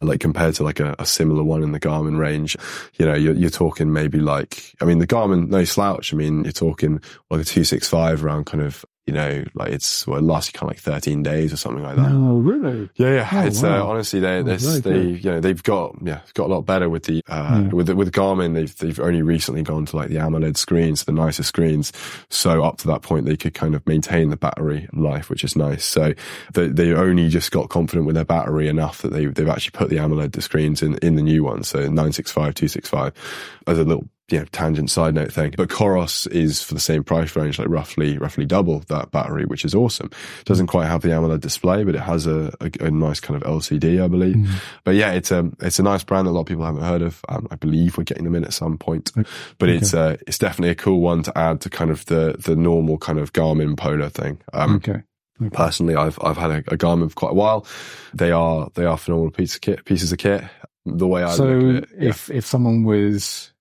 like 0.00 0.20
compared 0.20 0.54
to 0.56 0.62
like 0.62 0.80
a, 0.80 0.94
a 0.98 1.06
similar 1.06 1.42
one 1.42 1.62
in 1.62 1.72
the 1.72 1.80
Garmin 1.80 2.18
range, 2.18 2.56
you 2.94 3.06
know, 3.06 3.14
you're, 3.14 3.34
you're 3.34 3.50
talking 3.50 3.92
maybe 3.92 4.18
like, 4.18 4.74
I 4.80 4.84
mean, 4.84 4.98
the 4.98 5.06
Garmin, 5.06 5.48
no 5.48 5.64
slouch. 5.64 6.12
I 6.12 6.16
mean, 6.16 6.44
you're 6.44 6.52
talking 6.52 7.00
like 7.30 7.40
a 7.40 7.44
265 7.44 8.24
around 8.24 8.46
kind 8.46 8.62
of, 8.62 8.84
you 9.06 9.14
know, 9.14 9.44
like 9.54 9.70
it's, 9.70 10.06
well, 10.06 10.18
it 10.18 10.22
lasts 10.22 10.52
you 10.52 10.58
kind 10.58 10.70
of 10.70 10.76
like 10.76 10.82
13 10.82 11.22
days 11.22 11.52
or 11.52 11.56
something 11.56 11.82
like 11.84 11.94
that. 11.96 12.10
No, 12.10 12.38
really? 12.38 12.90
Yeah, 12.96 13.14
yeah. 13.14 13.28
Oh, 13.32 13.46
it's 13.46 13.62
wow. 13.62 13.80
uh, 13.82 13.90
honestly 13.90 14.18
they 14.20 14.38
Oh, 14.38 14.42
they 14.42 15.00
you 15.00 15.30
know 15.30 15.40
they've 15.40 15.62
got 15.62 15.94
yeah 16.02 16.20
got 16.34 16.46
a 16.46 16.52
lot 16.52 16.62
better 16.62 16.88
with 16.88 17.04
the 17.04 17.22
uh 17.28 17.62
Yeah. 17.62 17.68
with 17.72 17.86
the, 17.86 17.94
with 17.96 18.12
Garmin 18.12 18.54
they've 18.54 18.76
they've 18.78 18.98
only 18.98 19.22
recently 19.22 19.62
gone 19.62 19.86
to 19.86 19.96
like 19.96 20.08
the 20.08 20.16
AMOLED 20.16 20.56
screens 20.56 21.04
the 21.04 21.12
nicer 21.12 21.42
screens 21.44 21.92
so 22.30 22.62
up 22.64 22.78
to 22.78 22.88
that 22.88 23.02
point 23.02 23.26
they 23.26 23.36
could 23.36 23.54
kind 23.54 23.74
of 23.76 23.86
maintain 23.86 24.30
the 24.30 24.36
battery 24.36 24.88
life 24.92 25.30
which 25.30 25.44
is 25.44 25.54
nice 25.56 25.84
so 25.84 26.12
they 26.54 26.66
they 26.68 26.92
only 26.92 27.28
just 27.28 27.50
got 27.52 27.68
confident 27.68 28.06
with 28.06 28.16
their 28.16 28.24
battery 28.24 28.66
enough 28.68 29.02
that 29.02 29.12
they 29.12 29.26
they've 29.26 29.48
actually 29.48 29.70
put 29.78 29.88
the 29.88 29.96
AMOLED 29.98 30.42
screens 30.42 30.82
in 30.82 30.96
in 30.98 31.14
the 31.16 31.22
new 31.22 31.44
one 31.44 31.62
so 31.62 31.78
965 31.78 32.54
265 32.54 33.12
as 33.68 33.78
a 33.78 33.84
little 33.84 34.08
you 34.30 34.40
know, 34.40 34.44
tangent 34.50 34.90
side 34.90 35.14
note 35.14 35.32
thing. 35.32 35.54
But 35.56 35.68
Koros 35.68 36.26
is 36.32 36.60
for 36.62 36.74
the 36.74 36.80
same 36.80 37.04
price 37.04 37.36
range, 37.36 37.58
like 37.60 37.68
roughly, 37.68 38.18
roughly 38.18 38.44
double 38.44 38.80
that 38.88 39.12
battery, 39.12 39.44
which 39.44 39.64
is 39.64 39.72
awesome. 39.74 40.10
Doesn't 40.44 40.66
quite 40.66 40.86
have 40.86 41.02
the 41.02 41.10
AMOLED 41.10 41.40
display, 41.40 41.84
but 41.84 41.94
it 41.94 42.00
has 42.00 42.26
a, 42.26 42.52
a, 42.60 42.86
a 42.86 42.90
nice 42.90 43.20
kind 43.20 43.40
of 43.40 43.48
LCD, 43.48 44.02
I 44.02 44.08
believe. 44.08 44.34
Mm. 44.34 44.48
But 44.82 44.96
yeah, 44.96 45.12
it's 45.12 45.30
a, 45.30 45.48
it's 45.60 45.78
a 45.78 45.84
nice 45.84 46.02
brand 46.02 46.26
that 46.26 46.30
a 46.30 46.32
lot 46.32 46.40
of 46.40 46.46
people 46.46 46.64
haven't 46.64 46.82
heard 46.82 47.02
of. 47.02 47.20
Um, 47.28 47.46
I 47.52 47.54
believe 47.54 47.96
we're 47.96 48.04
getting 48.04 48.24
them 48.24 48.34
in 48.34 48.44
at 48.44 48.52
some 48.52 48.78
point, 48.78 49.12
but 49.58 49.68
it's, 49.68 49.94
uh, 49.94 50.16
it's 50.26 50.38
definitely 50.38 50.70
a 50.70 50.74
cool 50.74 51.00
one 51.00 51.22
to 51.22 51.38
add 51.38 51.60
to 51.60 51.70
kind 51.70 51.92
of 51.92 52.04
the, 52.06 52.34
the 52.38 52.56
normal 52.56 52.98
kind 52.98 53.20
of 53.20 53.32
Garmin 53.32 53.76
Polar 53.76 54.08
thing. 54.08 54.38
Um, 54.52 54.76
Okay. 54.76 55.02
okay. 55.40 55.54
personally, 55.54 55.94
I've, 55.94 56.18
I've 56.20 56.36
had 56.36 56.50
a, 56.50 56.56
a 56.66 56.76
Garmin 56.76 57.10
for 57.10 57.14
quite 57.14 57.30
a 57.30 57.34
while. 57.34 57.64
They 58.12 58.32
are, 58.32 58.70
they 58.74 58.84
are 58.86 58.98
phenomenal 58.98 59.30
pieces 59.30 59.54
of 59.56 59.60
kit, 59.60 59.84
pieces 59.84 60.10
of 60.10 60.18
kit. 60.18 60.42
The 60.84 61.06
way 61.06 61.22
I 61.22 61.34
so 61.34 61.44
look 61.46 61.84
at 61.84 61.90
it. 61.90 61.96
yeah. 62.00 62.08
if 62.10 62.30
if 62.30 62.46
someone 62.46 62.84
was, 62.84 63.52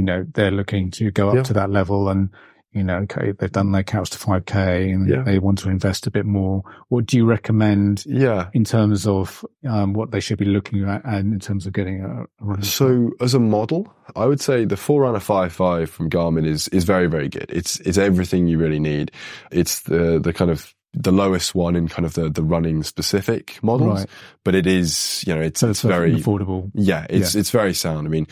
you 0.00 0.04
know, 0.06 0.26
they're 0.34 0.50
looking 0.50 0.90
to 0.92 1.10
go 1.10 1.28
up 1.28 1.34
Yeah. 1.36 1.42
to 1.44 1.52
that 1.54 1.70
level 1.70 2.08
and 2.08 2.30
you 2.72 2.84
know, 2.84 2.98
okay, 2.98 3.32
they've 3.32 3.50
done 3.50 3.72
their 3.72 3.82
couch 3.82 4.10
to 4.10 4.18
five 4.18 4.44
k 4.46 4.92
and 4.92 5.08
Yeah. 5.08 5.22
they 5.24 5.40
want 5.40 5.58
to 5.58 5.70
invest 5.70 6.06
a 6.06 6.10
bit 6.12 6.24
more. 6.24 6.62
What 6.88 7.04
do 7.04 7.16
you 7.16 7.26
recommend 7.26 8.04
yeah. 8.06 8.48
in 8.52 8.62
terms 8.62 9.08
of 9.08 9.44
um, 9.68 9.92
what 9.92 10.12
they 10.12 10.20
should 10.20 10.38
be 10.38 10.44
looking 10.44 10.88
at 10.88 11.04
and 11.04 11.32
in 11.32 11.40
terms 11.40 11.66
of 11.66 11.72
getting 11.72 12.00
a, 12.04 12.26
a 12.52 12.62
So 12.62 13.10
as 13.20 13.34
a 13.34 13.40
model, 13.40 13.92
I 14.14 14.24
would 14.26 14.40
say 14.40 14.64
the 14.66 14.76
Forerunner 14.76 15.18
5.5 15.18 15.88
from 15.88 16.08
Garmin 16.10 16.46
is 16.46 16.68
is 16.68 16.84
very 16.84 17.08
very 17.08 17.28
good. 17.28 17.46
It's 17.48 17.80
it's 17.80 17.98
everything 17.98 18.46
you 18.46 18.56
really 18.58 18.78
need. 18.80 19.10
It's 19.50 19.80
the 19.82 20.20
the 20.20 20.32
kind 20.32 20.52
of 20.52 20.72
the 20.92 21.12
lowest 21.12 21.54
one 21.54 21.76
in 21.76 21.86
kind 21.88 22.04
of 22.04 22.14
the 22.14 22.28
the 22.28 22.42
running 22.42 22.82
specific 22.82 23.62
models, 23.62 24.00
Right. 24.00 24.08
but 24.44 24.54
it 24.54 24.66
is 24.66 25.22
you 25.26 25.34
know 25.34 25.40
it's 25.40 25.60
So 25.60 25.70
it's 25.70 25.84
it's 25.84 25.88
very 25.88 26.16
affordable. 26.16 26.70
yeah 26.74 27.06
it's 27.08 27.34
it's 27.34 27.50
very 27.50 27.74
sound. 27.74 28.06
I 28.06 28.10
mean, 28.10 28.26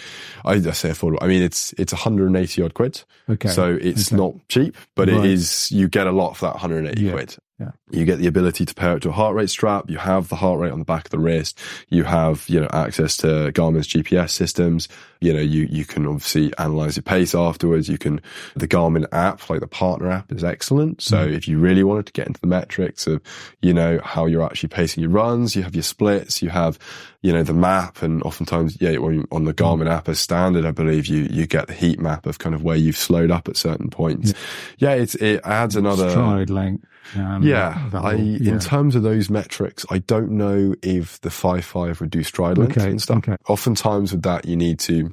I, 0.45 0.55
I 0.55 0.73
say 0.73 0.91
affordable. 0.91 1.19
I 1.21 1.29
mean 1.29 1.43
it's 1.43 1.73
it's 1.79 1.93
180 1.93 2.63
odd 2.63 2.75
quid, 2.75 3.03
Okay. 3.31 3.49
so 3.49 3.79
it's 3.81 4.09
Okay. 4.13 4.17
not 4.17 4.35
cheap, 4.49 4.77
but 4.97 5.09
Right. 5.09 5.25
it 5.25 5.31
is 5.31 5.71
you 5.71 5.89
get 5.89 6.07
a 6.07 6.13
lot 6.13 6.37
for 6.37 6.47
that 6.47 6.55
180 6.57 7.01
Yeah. 7.03 7.13
quid. 7.13 7.37
Yeah. 7.61 7.71
You 7.91 8.05
get 8.05 8.19
the 8.19 8.29
ability 8.29 8.65
to 8.67 8.75
pair 8.75 8.97
it 8.97 9.01
to 9.01 9.09
a 9.09 9.13
heart 9.13 9.35
rate 9.35 9.51
strap. 9.51 9.91
You 9.91 9.99
have 9.99 10.29
the 10.29 10.37
heart 10.37 10.61
rate 10.61 10.71
on 10.71 10.79
the 10.79 10.85
back 10.85 11.07
of 11.07 11.11
the 11.11 11.19
wrist. 11.19 11.59
You 11.89 12.05
have, 12.05 12.49
you 12.49 12.61
know, 12.61 12.69
access 12.73 13.17
to 13.19 13.51
Garmin's 13.53 13.89
GPS 13.89 14.31
systems. 14.31 14.89
You 15.21 15.33
know, 15.35 15.41
you, 15.41 15.67
you 15.69 15.85
can 15.85 16.07
obviously 16.07 16.53
analyze 16.57 16.97
your 16.97 17.03
pace 17.03 17.35
afterwards. 17.35 17.89
You 17.89 17.99
can, 17.99 18.21
the 18.55 18.69
Garmin 18.69 19.07
app, 19.11 19.51
like 19.51 19.59
the 19.59 19.67
partner 19.67 20.09
app 20.09 20.31
is 20.31 20.45
excellent. 20.45 21.03
So 21.03 21.27
Mm. 21.27 21.33
if 21.35 21.49
you 21.49 21.59
really 21.59 21.83
wanted 21.83 22.07
to 22.07 22.13
get 22.13 22.29
into 22.29 22.41
the 22.41 22.47
metrics 22.47 23.09
of, 23.09 23.21
you 23.61 23.75
know, 23.75 24.01
how 24.05 24.27
you're 24.27 24.45
actually 24.45 24.69
pacing 24.69 25.03
your 25.03 25.11
runs, 25.11 25.57
you 25.57 25.65
have 25.65 25.75
your 25.75 25.83
splits, 25.83 26.41
you 26.41 26.51
have, 26.51 26.79
you 27.23 27.33
know, 27.33 27.43
the 27.43 27.53
map 27.55 28.03
and 28.03 28.23
oftentimes, 28.23 28.81
yeah, 28.81 28.97
on 28.97 29.45
the 29.45 29.53
Garmin 29.55 29.91
app 29.91 30.09
as 30.09 30.21
standard, 30.21 30.65
I 30.65 30.71
believe 30.71 31.07
you, 31.07 31.27
you 31.31 31.47
get 31.47 31.67
the 31.67 31.73
heat 31.75 31.99
map 31.99 32.27
of 32.27 32.39
kind 32.39 32.55
of 32.55 32.63
where 32.63 32.77
you've 32.77 32.97
slowed 32.97 33.31
up 33.31 33.49
at 33.49 33.57
certain 33.57 33.91
points. 33.91 34.35
Yeah, 34.79 34.93
it's, 34.93 35.15
it 35.17 35.41
adds 35.45 35.75
another. 35.75 36.11
stride 36.11 36.49
length. 36.51 36.85
Um, 37.17 37.43
Yeah, 37.43 37.89
I 37.95 38.13
yeah. 38.15 38.53
in 38.53 38.59
terms 38.61 38.95
of 38.95 39.03
those 39.03 39.31
metrics, 39.31 39.85
I 39.91 39.99
don't 39.99 40.31
know 40.33 40.75
if 40.83 41.21
the 41.23 41.31
five 41.31 41.65
five 41.65 42.01
would 42.01 42.11
do 42.11 42.23
stride 42.23 42.59
length 42.59 42.77
Okay, 42.79 42.91
and 42.91 43.03
stuff. 43.03 43.19
okay. 43.19 43.37
Oftentimes 43.49 44.13
with 44.13 44.23
that, 44.23 44.45
you 44.45 44.57
need 44.57 44.79
to 44.81 45.13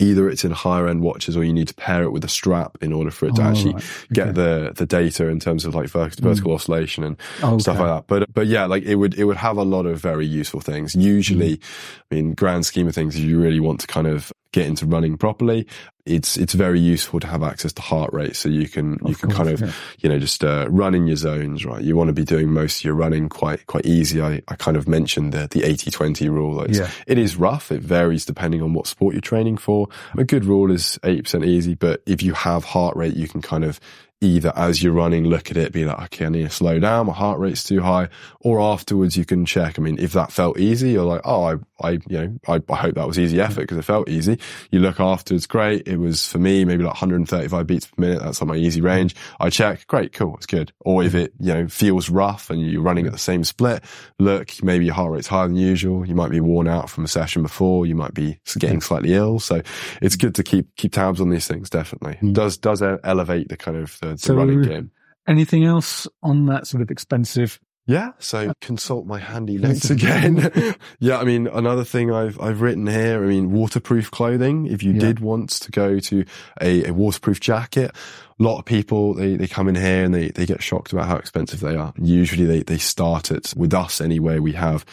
either 0.00 0.28
it's 0.30 0.44
in 0.44 0.52
higher 0.52 0.86
end 0.86 1.02
watches 1.02 1.36
or 1.36 1.42
you 1.42 1.52
need 1.52 1.66
to 1.68 1.74
pair 1.74 2.04
it 2.04 2.10
with 2.12 2.24
a 2.24 2.28
strap 2.28 2.78
in 2.80 2.92
order 2.92 3.10
for 3.10 3.26
it 3.26 3.34
to 3.34 3.42
Oh, 3.42 3.46
actually 3.46 3.74
right. 3.74 3.84
get 4.12 4.34
the 4.36 4.72
the 4.76 4.86
data 4.86 5.26
in 5.26 5.40
terms 5.40 5.64
of 5.64 5.74
like 5.74 5.88
vertical, 5.88 6.28
vertical 6.28 6.52
oscillation 6.54 7.02
and 7.04 7.16
Okay. 7.42 7.58
stuff 7.58 7.78
like 7.80 7.88
that. 7.88 8.04
But 8.06 8.32
but 8.32 8.46
yeah, 8.46 8.66
like 8.66 8.84
it 8.84 8.94
would 8.96 9.14
it 9.18 9.24
would 9.24 9.36
have 9.38 9.56
a 9.56 9.64
lot 9.64 9.86
of 9.86 10.00
very 10.00 10.26
useful 10.26 10.60
things. 10.60 10.94
Usually, 10.94 11.56
Mm. 11.56 11.62
I 12.10 12.14
mean, 12.14 12.34
grand 12.34 12.64
scheme 12.66 12.86
of 12.88 12.94
things, 12.94 13.18
you 13.18 13.40
really 13.40 13.60
want 13.60 13.80
to 13.80 13.86
kind 13.86 14.06
of 14.06 14.32
get 14.58 14.66
into 14.66 14.86
running 14.86 15.16
properly, 15.16 15.66
it's 16.04 16.36
it's 16.36 16.54
very 16.54 16.80
useful 16.80 17.20
to 17.20 17.26
have 17.26 17.42
access 17.42 17.72
to 17.74 17.82
heart 17.82 18.12
rate, 18.12 18.34
so 18.34 18.48
you 18.48 18.68
can 18.68 18.98
you 19.04 19.10
Of 19.12 19.20
can 19.20 19.30
kind 19.30 19.48
of 19.48 19.60
yeah. 19.60 19.72
you 20.00 20.08
know 20.08 20.18
just 20.18 20.42
uh, 20.42 20.66
run 20.70 20.94
in 20.94 21.06
your 21.06 21.16
zones, 21.16 21.64
right? 21.64 21.82
You 21.82 21.96
want 21.96 22.08
to 22.08 22.14
be 22.14 22.24
doing 22.24 22.50
most 22.50 22.80
of 22.80 22.84
your 22.84 22.94
running 22.94 23.28
quite 23.28 23.66
quite 23.66 23.86
easy. 23.86 24.20
I, 24.22 24.42
I 24.48 24.54
kind 24.56 24.76
of 24.76 24.88
mentioned 24.88 25.32
the 25.32 25.48
the 25.48 25.60
80-20 25.60 26.30
rule. 26.30 26.62
It's, 26.62 26.78
Yeah. 26.78 26.90
It 27.06 27.18
is 27.18 27.36
rough. 27.36 27.70
It 27.70 27.82
varies 27.82 28.24
depending 28.24 28.62
on 28.62 28.72
what 28.72 28.86
sport 28.86 29.14
you're 29.14 29.20
training 29.20 29.58
for. 29.58 29.88
A 30.16 30.24
good 30.24 30.44
rule 30.44 30.70
is 30.70 30.98
eighty 31.04 31.22
percent 31.22 31.44
easy, 31.44 31.74
but 31.74 32.02
if 32.06 32.22
you 32.22 32.32
have 32.32 32.64
heart 32.64 32.96
rate, 32.96 33.14
you 33.14 33.28
can 33.28 33.42
kind 33.42 33.64
of 33.64 33.80
either 34.20 34.52
as 34.56 34.82
you're 34.82 34.92
running, 34.92 35.24
look 35.24 35.50
at 35.50 35.56
it, 35.56 35.72
be 35.72 35.84
like, 35.84 36.00
okay, 36.04 36.26
I 36.26 36.28
need 36.28 36.42
to 36.42 36.50
slow 36.50 36.78
down. 36.80 37.06
My 37.06 37.12
heart 37.12 37.38
rate's 37.38 37.62
too 37.62 37.80
high. 37.80 38.08
Or 38.40 38.60
afterwards 38.60 39.16
you 39.16 39.24
can 39.24 39.46
check. 39.46 39.78
I 39.78 39.82
mean, 39.82 39.98
if 39.98 40.12
that 40.12 40.32
felt 40.32 40.58
easy, 40.58 40.90
you're 40.90 41.04
like, 41.04 41.20
oh, 41.24 41.44
I, 41.44 41.54
I, 41.80 41.90
you 42.08 42.18
know, 42.18 42.38
I, 42.48 42.60
I 42.68 42.76
hope 42.76 42.96
that 42.96 43.06
was 43.06 43.18
easy 43.18 43.40
effort 43.40 43.60
because 43.62 43.78
it 43.78 43.84
felt 43.84 44.08
easy. 44.08 44.38
You 44.70 44.80
look 44.80 44.98
afterwards, 44.98 45.46
great. 45.46 45.86
It 45.86 45.98
was 45.98 46.26
for 46.26 46.38
me, 46.38 46.64
maybe 46.64 46.82
like 46.82 46.94
135 46.94 47.66
beats 47.66 47.86
per 47.86 48.00
minute. 48.00 48.20
That's 48.20 48.40
like 48.40 48.48
my 48.48 48.56
easy 48.56 48.80
range. 48.80 49.14
I 49.38 49.50
check, 49.50 49.86
great, 49.86 50.12
cool. 50.12 50.34
It's 50.36 50.46
good. 50.46 50.72
Or 50.80 51.04
if 51.04 51.14
it, 51.14 51.32
you 51.38 51.54
know, 51.54 51.68
feels 51.68 52.10
rough 52.10 52.50
and 52.50 52.60
you're 52.60 52.82
running 52.82 53.06
at 53.06 53.12
the 53.12 53.18
same 53.18 53.44
split, 53.44 53.84
look, 54.18 54.50
maybe 54.62 54.86
your 54.86 54.94
heart 54.94 55.12
rate's 55.12 55.28
higher 55.28 55.46
than 55.46 55.56
usual. 55.56 56.06
You 56.06 56.16
might 56.16 56.30
be 56.30 56.40
worn 56.40 56.66
out 56.66 56.90
from 56.90 57.04
a 57.04 57.08
session 57.08 57.42
before. 57.42 57.86
You 57.86 57.94
might 57.94 58.14
be 58.14 58.40
getting 58.58 58.80
slightly 58.80 59.14
ill. 59.14 59.38
So 59.38 59.62
it's 60.02 60.16
mm. 60.16 60.20
good 60.20 60.34
to 60.36 60.42
keep, 60.42 60.74
keep 60.76 60.92
tabs 60.92 61.20
on 61.20 61.30
these 61.30 61.46
things. 61.46 61.70
Definitely 61.70 62.18
mm. 62.20 62.32
does, 62.32 62.56
does 62.56 62.82
e- 62.82 62.96
elevate 63.04 63.48
the 63.48 63.56
kind 63.56 63.76
of 63.76 63.98
the, 64.00 64.07
the 64.12 64.18
So- 64.18 64.34
running 64.36 64.62
game. 64.62 64.90
Anything 65.26 65.64
else 65.64 66.08
on 66.22 66.46
that 66.46 66.66
sort 66.66 66.80
of 66.82 66.90
expensive? 66.90 67.60
Yeah, 67.86 68.12
so 68.18 68.50
uh, 68.50 68.52
consult 68.60 69.06
my 69.06 69.18
handy 69.18 69.56
notes 69.58 69.88
again. 69.90 70.74
yeah, 71.00 71.18
I 71.18 71.24
mean, 71.24 71.46
another 71.46 71.84
thing 71.84 72.12
I've 72.12 72.38
I've 72.40 72.60
written 72.62 72.86
here. 72.86 73.22
I 73.22 73.26
mean, 73.26 73.50
waterproof 73.50 74.10
clothing. 74.10 74.66
If 74.66 74.82
you 74.82 74.92
Yeah. 74.92 75.00
did 75.00 75.20
want 75.20 75.50
to 75.50 75.70
go 75.70 75.98
to 75.98 76.24
a, 76.60 76.88
a 76.88 76.92
waterproof 76.92 77.40
jacket, 77.40 77.90
a 78.38 78.42
lot 78.42 78.58
of 78.58 78.64
people 78.66 79.14
they, 79.14 79.36
they 79.36 79.46
come 79.48 79.68
in 79.68 79.74
here 79.74 80.04
and 80.04 80.14
they, 80.14 80.28
they 80.28 80.44
get 80.46 80.62
shocked 80.62 80.92
about 80.92 81.06
how 81.08 81.16
expensive 81.16 81.60
they 81.60 81.76
are. 81.76 81.92
Usually 81.98 82.44
they 82.46 82.62
they 82.62 82.78
start 82.78 83.30
at 83.30 83.52
with 83.56 83.72
us 83.74 84.00
anyway. 84.00 84.38
We 84.38 84.52
have. 84.52 84.84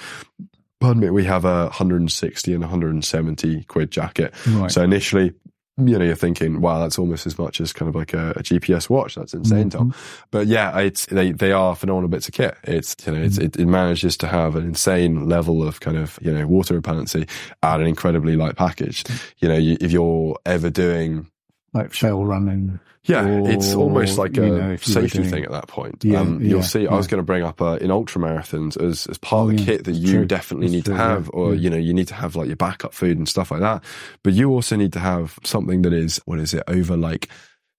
Pardon 0.81 1.01
me, 1.01 1.09
we 1.09 1.23
have 1.23 1.45
a 1.45 1.63
160 1.65 2.51
and 2.53 2.61
170 2.61 3.63
quid 3.63 3.91
jacket. 3.91 4.33
Right. 4.45 4.69
So 4.69 4.83
initially, 4.83 5.31
you 5.77 5.99
know, 5.99 6.05
you're 6.05 6.15
thinking, 6.15 6.61
wow, 6.61 6.79
that's 6.79 6.97
almost 6.97 7.27
as 7.27 7.37
much 7.37 7.59
as 7.59 7.73
kind 7.73 7.89
of 7.89 7.95
like 7.95 8.13
a, 8.13 8.31
a 8.31 8.43
GPS 8.43 8.89
watch. 8.89 9.15
That's 9.15 9.33
insane, 9.33 9.69
Tom. 9.69 9.91
Mm-hmm. 9.91 10.25
But 10.31 10.47
yeah, 10.47 10.77
it's, 10.79 11.05
they, 11.07 11.33
they 11.33 11.51
are 11.51 11.75
phenomenal 11.75 12.07
bits 12.07 12.29
of 12.29 12.33
kit. 12.33 12.55
It's, 12.63 12.95
you 13.05 13.11
know, 13.11 13.21
it's, 13.21 13.35
mm-hmm. 13.35 13.45
it, 13.45 13.57
it 13.57 13.65
manages 13.65 14.15
to 14.17 14.27
have 14.27 14.55
an 14.55 14.63
insane 14.65 15.27
level 15.27 15.67
of 15.67 15.81
kind 15.81 15.97
of, 15.97 16.17
you 16.21 16.31
know, 16.31 16.47
water 16.47 16.79
repellency 16.79 17.29
at 17.61 17.81
an 17.81 17.87
incredibly 17.87 18.37
light 18.37 18.55
package. 18.55 19.03
Mm. 19.03 19.33
You 19.39 19.49
know, 19.49 19.57
you, 19.57 19.77
if 19.81 19.91
you're 19.91 20.37
ever 20.45 20.69
doing, 20.69 21.29
like 21.75 21.91
trail 21.91 22.25
running. 22.25 22.79
yeah, 23.03 23.27
it's 23.45 23.75
almost 23.75 24.17
like 24.17 24.35
you 24.35 24.43
a 24.43 24.47
know, 24.47 24.71
if 24.71 24.87
you 24.87 24.95
were 24.95 25.01
safety 25.01 25.19
doing- 25.19 25.29
thing 25.29 25.43
at 25.45 25.51
that 25.51 25.67
point. 25.67 26.03
Yeah, 26.03 26.21
um, 26.21 26.41
you'll 26.41 26.63
see, 26.63 26.87
I 26.87 26.95
was 26.95 27.05
going 27.05 27.19
to 27.19 27.23
bring 27.25 27.43
up 27.43 27.61
uh, 27.61 27.77
in 27.79 27.91
ultra 27.91 28.19
marathons 28.21 28.81
as, 28.81 29.05
as 29.05 29.19
part 29.19 29.45
Oh, 29.45 29.49
of 29.51 29.55
the 29.57 29.61
yeah, 29.61 29.65
kit 29.65 29.83
that 29.83 29.91
you 29.91 30.11
true. 30.13 30.25
definitely 30.25 30.67
That's 30.67 30.73
need 30.73 30.85
to 30.85 30.91
true, 30.91 30.99
yeah, 30.99 31.07
have, 31.09 31.29
or, 31.31 31.53
yeah. 31.53 31.61
you 31.61 31.69
know, 31.69 31.77
you 31.77 31.93
need 31.93 32.07
to 32.07 32.15
have 32.15 32.35
like 32.35 32.47
your 32.47 32.55
backup 32.55 32.93
food 32.95 33.17
and 33.19 33.29
stuff 33.29 33.51
like 33.51 33.59
that. 33.61 33.83
But 34.23 34.33
you 34.33 34.49
also 34.51 34.75
need 34.75 34.93
to 34.93 34.99
have 34.99 35.37
something 35.43 35.83
that 35.83 35.93
is, 35.93 36.19
what 36.25 36.39
is 36.39 36.55
it, 36.55 36.63
over 36.67 36.97
like 36.97 37.29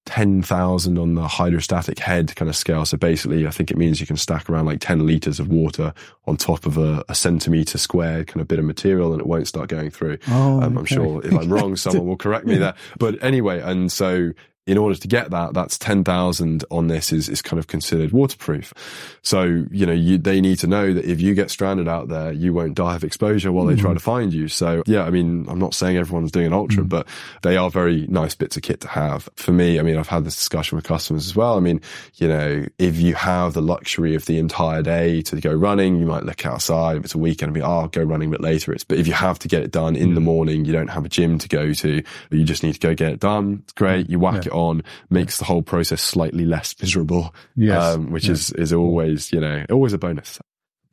10,000 0.06 0.98
on 0.98 1.14
the 1.14 1.28
hydrostatic 1.28 1.98
head 1.98 2.34
kind 2.36 2.48
of 2.48 2.56
scale. 2.56 2.84
So 2.86 2.96
basically, 2.96 3.46
I 3.46 3.50
think 3.50 3.70
it 3.70 3.76
means 3.76 4.00
you 4.00 4.06
can 4.06 4.16
stack 4.16 4.48
around 4.48 4.66
like 4.66 4.80
10 4.80 5.04
liters 5.06 5.38
of 5.38 5.48
water 5.48 5.92
on 6.26 6.36
top 6.36 6.64
of 6.64 6.78
a, 6.78 7.04
a 7.08 7.14
centimeter 7.14 7.76
squared 7.76 8.28
kind 8.28 8.40
of 8.40 8.48
bit 8.48 8.58
of 8.58 8.64
material 8.64 9.12
and 9.12 9.20
it 9.20 9.26
won't 9.26 9.46
start 9.48 9.68
going 9.68 9.90
through. 9.90 10.18
Oh, 10.28 10.58
Um, 10.58 10.62
I'm 10.62 10.78
okay. 10.78 10.94
sure 10.94 11.24
if 11.24 11.32
I'm 11.34 11.52
wrong, 11.52 11.76
someone 11.76 12.06
will 12.06 12.16
correct 12.16 12.46
me 12.46 12.56
there. 12.58 12.74
But 12.98 13.22
anyway, 13.22 13.60
and 13.60 13.92
so 13.92 14.30
in 14.66 14.78
order 14.78 14.96
to 14.96 15.08
get 15.08 15.30
that, 15.30 15.54
that's 15.54 15.78
10,000 15.78 16.64
on 16.70 16.88
this 16.88 17.12
is, 17.12 17.28
is 17.28 17.40
kind 17.40 17.58
of 17.58 17.68
considered 17.68 18.10
waterproof. 18.10 18.74
So, 19.22 19.64
you 19.70 19.86
know, 19.86 19.92
you, 19.92 20.18
they 20.18 20.40
need 20.40 20.58
to 20.60 20.66
know 20.66 20.92
that 20.92 21.04
if 21.04 21.20
you 21.20 21.34
get 21.34 21.50
stranded 21.50 21.86
out 21.86 22.08
there, 22.08 22.32
you 22.32 22.52
won't 22.52 22.74
die 22.74 22.96
of 22.96 23.04
exposure 23.04 23.52
while 23.52 23.66
they 23.66 23.76
try 23.76 23.92
mm. 23.92 23.94
to 23.94 24.00
find 24.00 24.34
you. 24.34 24.48
So 24.48 24.82
yeah, 24.86 25.04
I 25.04 25.10
mean, 25.10 25.46
I'm 25.48 25.60
not 25.60 25.74
saying 25.74 25.96
everyone's 25.96 26.32
doing 26.32 26.46
an 26.46 26.52
ultra, 26.52 26.82
mm. 26.82 26.88
but 26.88 27.06
they 27.42 27.56
are 27.56 27.70
very 27.70 28.06
nice 28.08 28.34
bits 28.34 28.56
of 28.56 28.64
kit 28.64 28.80
to 28.80 28.88
have. 28.88 29.28
For 29.36 29.52
me, 29.52 29.78
I 29.78 29.82
mean, 29.82 29.96
I've 29.96 30.08
had 30.08 30.24
this 30.24 30.34
discussion 30.34 30.76
with 30.76 30.84
customers 30.84 31.26
as 31.26 31.36
well. 31.36 31.56
I 31.56 31.60
mean, 31.60 31.80
you 32.14 32.26
know, 32.26 32.66
if 32.78 32.96
you 32.96 33.14
have 33.14 33.54
the 33.54 33.62
luxury 33.62 34.16
of 34.16 34.26
the 34.26 34.38
entire 34.38 34.82
day 34.82 35.22
to 35.22 35.40
go 35.40 35.52
running, 35.52 35.96
you 35.96 36.06
might 36.06 36.24
look 36.24 36.44
outside. 36.44 36.96
If 36.96 37.04
it's 37.04 37.14
a 37.14 37.18
weekend, 37.18 37.50
and 37.50 37.54
be, 37.54 37.62
oh, 37.62 37.82
I'll 37.82 37.88
go 37.88 38.02
running 38.02 38.30
a 38.30 38.32
bit 38.32 38.40
later. 38.40 38.72
It's, 38.72 38.82
but 38.82 38.98
if 38.98 39.06
you 39.06 39.12
have 39.12 39.38
to 39.40 39.48
get 39.48 39.62
it 39.62 39.70
done 39.70 39.94
in 39.94 40.14
the 40.14 40.20
mm. 40.20 40.24
morning, 40.24 40.64
you 40.64 40.72
don't 40.72 40.88
have 40.88 41.04
a 41.04 41.08
gym 41.08 41.38
to 41.38 41.48
go 41.48 41.72
to, 41.72 42.02
you 42.30 42.44
just 42.44 42.64
need 42.64 42.72
to 42.72 42.80
go 42.80 42.94
get 42.94 43.12
it 43.12 43.20
done. 43.20 43.60
It's 43.62 43.72
great. 43.72 44.10
You 44.10 44.18
whack 44.18 44.44
Yeah. 44.44 44.50
it 44.50 44.55
on, 44.56 44.82
makes 45.10 45.38
the 45.38 45.44
whole 45.44 45.62
process 45.62 46.02
slightly 46.02 46.44
less 46.44 46.74
miserable. 46.80 47.34
Yes. 47.54 47.96
Um, 47.96 48.10
which 48.10 48.28
is, 48.28 48.50
is 48.52 48.72
always, 48.72 49.32
you 49.32 49.40
know, 49.40 49.64
always 49.70 49.92
a 49.92 49.98
bonus. 49.98 50.40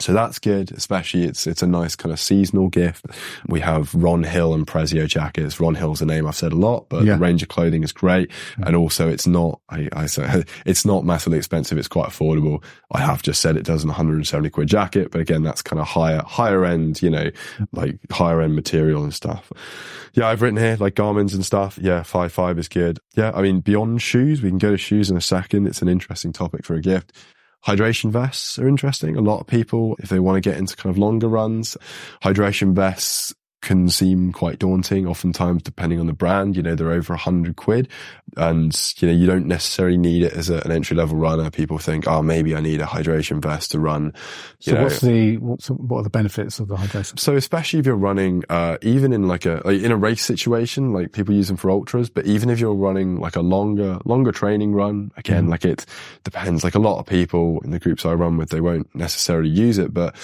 So 0.03 0.13
that's 0.13 0.37
good, 0.39 0.71
especially 0.71 1.23
it's 1.23 1.47
it's 1.47 1.63
a 1.63 1.67
nice 1.67 1.95
kind 1.95 2.11
of 2.11 2.19
seasonal 2.19 2.67
gift. 2.67 3.05
We 3.47 3.61
have 3.61 3.93
Ron 3.95 4.23
Hill 4.23 4.53
and 4.53 4.67
Prezio 4.67 5.07
jackets. 5.07 5.59
Ron 5.59 5.75
Hill's 5.75 6.01
a 6.01 6.05
name 6.05 6.27
I've 6.27 6.35
said 6.35 6.51
a 6.51 6.57
lot, 6.57 6.87
but 6.89 7.03
Yeah. 7.05 7.13
the 7.13 7.19
range 7.19 7.41
of 7.41 7.49
clothing 7.49 7.83
is 7.83 7.91
great. 7.91 8.29
And 8.57 8.75
also 8.75 9.07
it's 9.07 9.25
not 9.27 9.61
I, 9.69 9.87
I 9.93 10.05
say 10.07 10.43
it's 10.65 10.85
not 10.85 11.05
massively 11.05 11.37
expensive, 11.37 11.77
it's 11.77 11.87
quite 11.87 12.09
affordable. 12.09 12.63
I 12.91 12.99
have 12.99 13.23
just 13.23 13.41
said 13.41 13.55
it 13.57 13.63
does 13.65 13.83
an 13.83 13.89
170 13.89 14.49
quid 14.49 14.67
jacket, 14.67 15.09
but 15.11 15.21
again 15.21 15.41
that's 15.43 15.61
kind 15.61 15.79
of 15.79 15.87
higher 15.87 16.21
higher 16.25 16.65
end, 16.65 17.01
you 17.01 17.09
know, 17.09 17.29
like 17.71 17.97
higher 18.11 18.41
end 18.41 18.55
material 18.55 19.03
and 19.03 19.13
stuff. 19.13 19.51
Yeah, 20.13 20.27
I've 20.27 20.41
written 20.43 20.57
here 20.59 20.77
like 20.79 20.95
Garmin's 20.95 21.33
and 21.33 21.45
stuff. 21.45 21.79
Yeah, 21.81 22.03
five 22.03 22.31
five 22.31 22.59
is 22.59 22.67
good. 22.67 22.99
Yeah, 23.15 23.31
I 23.33 23.41
mean 23.41 23.61
beyond 23.61 24.01
shoes, 24.01 24.41
we 24.41 24.49
can 24.49 24.57
go 24.59 24.71
to 24.71 24.77
shoes 24.77 25.09
in 25.09 25.17
a 25.17 25.21
second. 25.21 25.65
It's 25.65 25.81
an 25.81 25.87
interesting 25.87 26.33
topic 26.33 26.65
for 26.65 26.75
a 26.75 26.81
gift. 26.81 27.13
Hydration 27.65 28.11
vests 28.11 28.59
are 28.59 28.67
interesting. 28.67 29.15
A 29.15 29.21
lot 29.21 29.39
of 29.39 29.47
people, 29.47 29.95
if 29.99 30.09
they 30.09 30.19
want 30.19 30.41
to 30.41 30.49
get 30.49 30.59
into 30.59 30.75
kind 30.75 30.93
of 30.93 30.97
longer 30.97 31.27
runs, 31.27 31.77
hydration 32.21 32.73
vests 32.73 33.33
can 33.63 33.89
seem 33.89 34.31
quite 34.31 34.59
daunting. 34.59 35.07
Oftentimes, 35.07 35.63
depending 35.63 35.99
on 35.99 36.05
the 36.05 36.13
brand, 36.13 36.55
you 36.55 36.61
know, 36.61 36.75
they're 36.75 36.91
over 36.91 37.13
a 37.13 37.17
hundred 37.17 37.55
quid 37.55 37.87
and, 38.35 38.93
you 38.97 39.07
know, 39.07 39.13
you 39.13 39.25
don't 39.25 39.47
necessarily 39.47 39.97
need 39.97 40.23
it 40.23 40.33
as 40.33 40.49
a, 40.49 40.57
an 40.57 40.71
entry 40.71 40.95
level 40.95 41.17
runner. 41.17 41.49
People 41.49 41.77
think, 41.77 42.07
oh, 42.07 42.21
maybe 42.21 42.55
I 42.55 42.59
need 42.59 42.81
a 42.81 42.85
hydration 42.85 43.41
vest 43.41 43.71
to 43.71 43.79
run. 43.79 44.13
You 44.61 44.71
so 44.71 44.73
know, 44.73 44.83
what's 44.83 45.01
the 45.01 45.37
what's 45.37 45.69
what 45.69 45.99
are 45.99 46.03
the 46.03 46.09
benefits 46.09 46.59
of 46.59 46.67
the 46.67 46.75
hydration? 46.75 47.17
so 47.17 47.35
especially 47.35 47.79
if 47.79 47.85
you're 47.85 47.95
running, 47.95 48.43
uh, 48.49 48.77
even 48.81 49.13
in 49.13 49.27
like 49.27 49.45
a, 49.45 49.61
like 49.63 49.81
in 49.81 49.91
a 49.91 49.97
race 49.97 50.21
situation, 50.21 50.93
like 50.93 51.11
people 51.13 51.33
use 51.33 51.47
them 51.47 51.57
for 51.57 51.71
ultras, 51.71 52.09
but 52.09 52.25
even 52.25 52.49
if 52.49 52.59
you're 52.59 52.73
running 52.73 53.19
like 53.19 53.35
a 53.35 53.41
longer, 53.41 53.99
longer 54.05 54.31
training 54.31 54.73
run, 54.73 55.11
again, 55.17 55.47
like 55.47 55.65
it 55.65 55.85
depends. 56.23 56.63
Like 56.63 56.75
a 56.75 56.79
lot 56.79 56.99
of 56.99 57.05
people 57.05 57.61
in 57.63 57.71
the 57.71 57.79
groups 57.79 58.05
I 58.05 58.13
run 58.13 58.37
with, 58.37 58.49
they 58.49 58.61
won't 58.61 58.93
necessarily 58.93 59.49
use 59.49 59.77
it, 59.77 59.93
but 59.93 60.15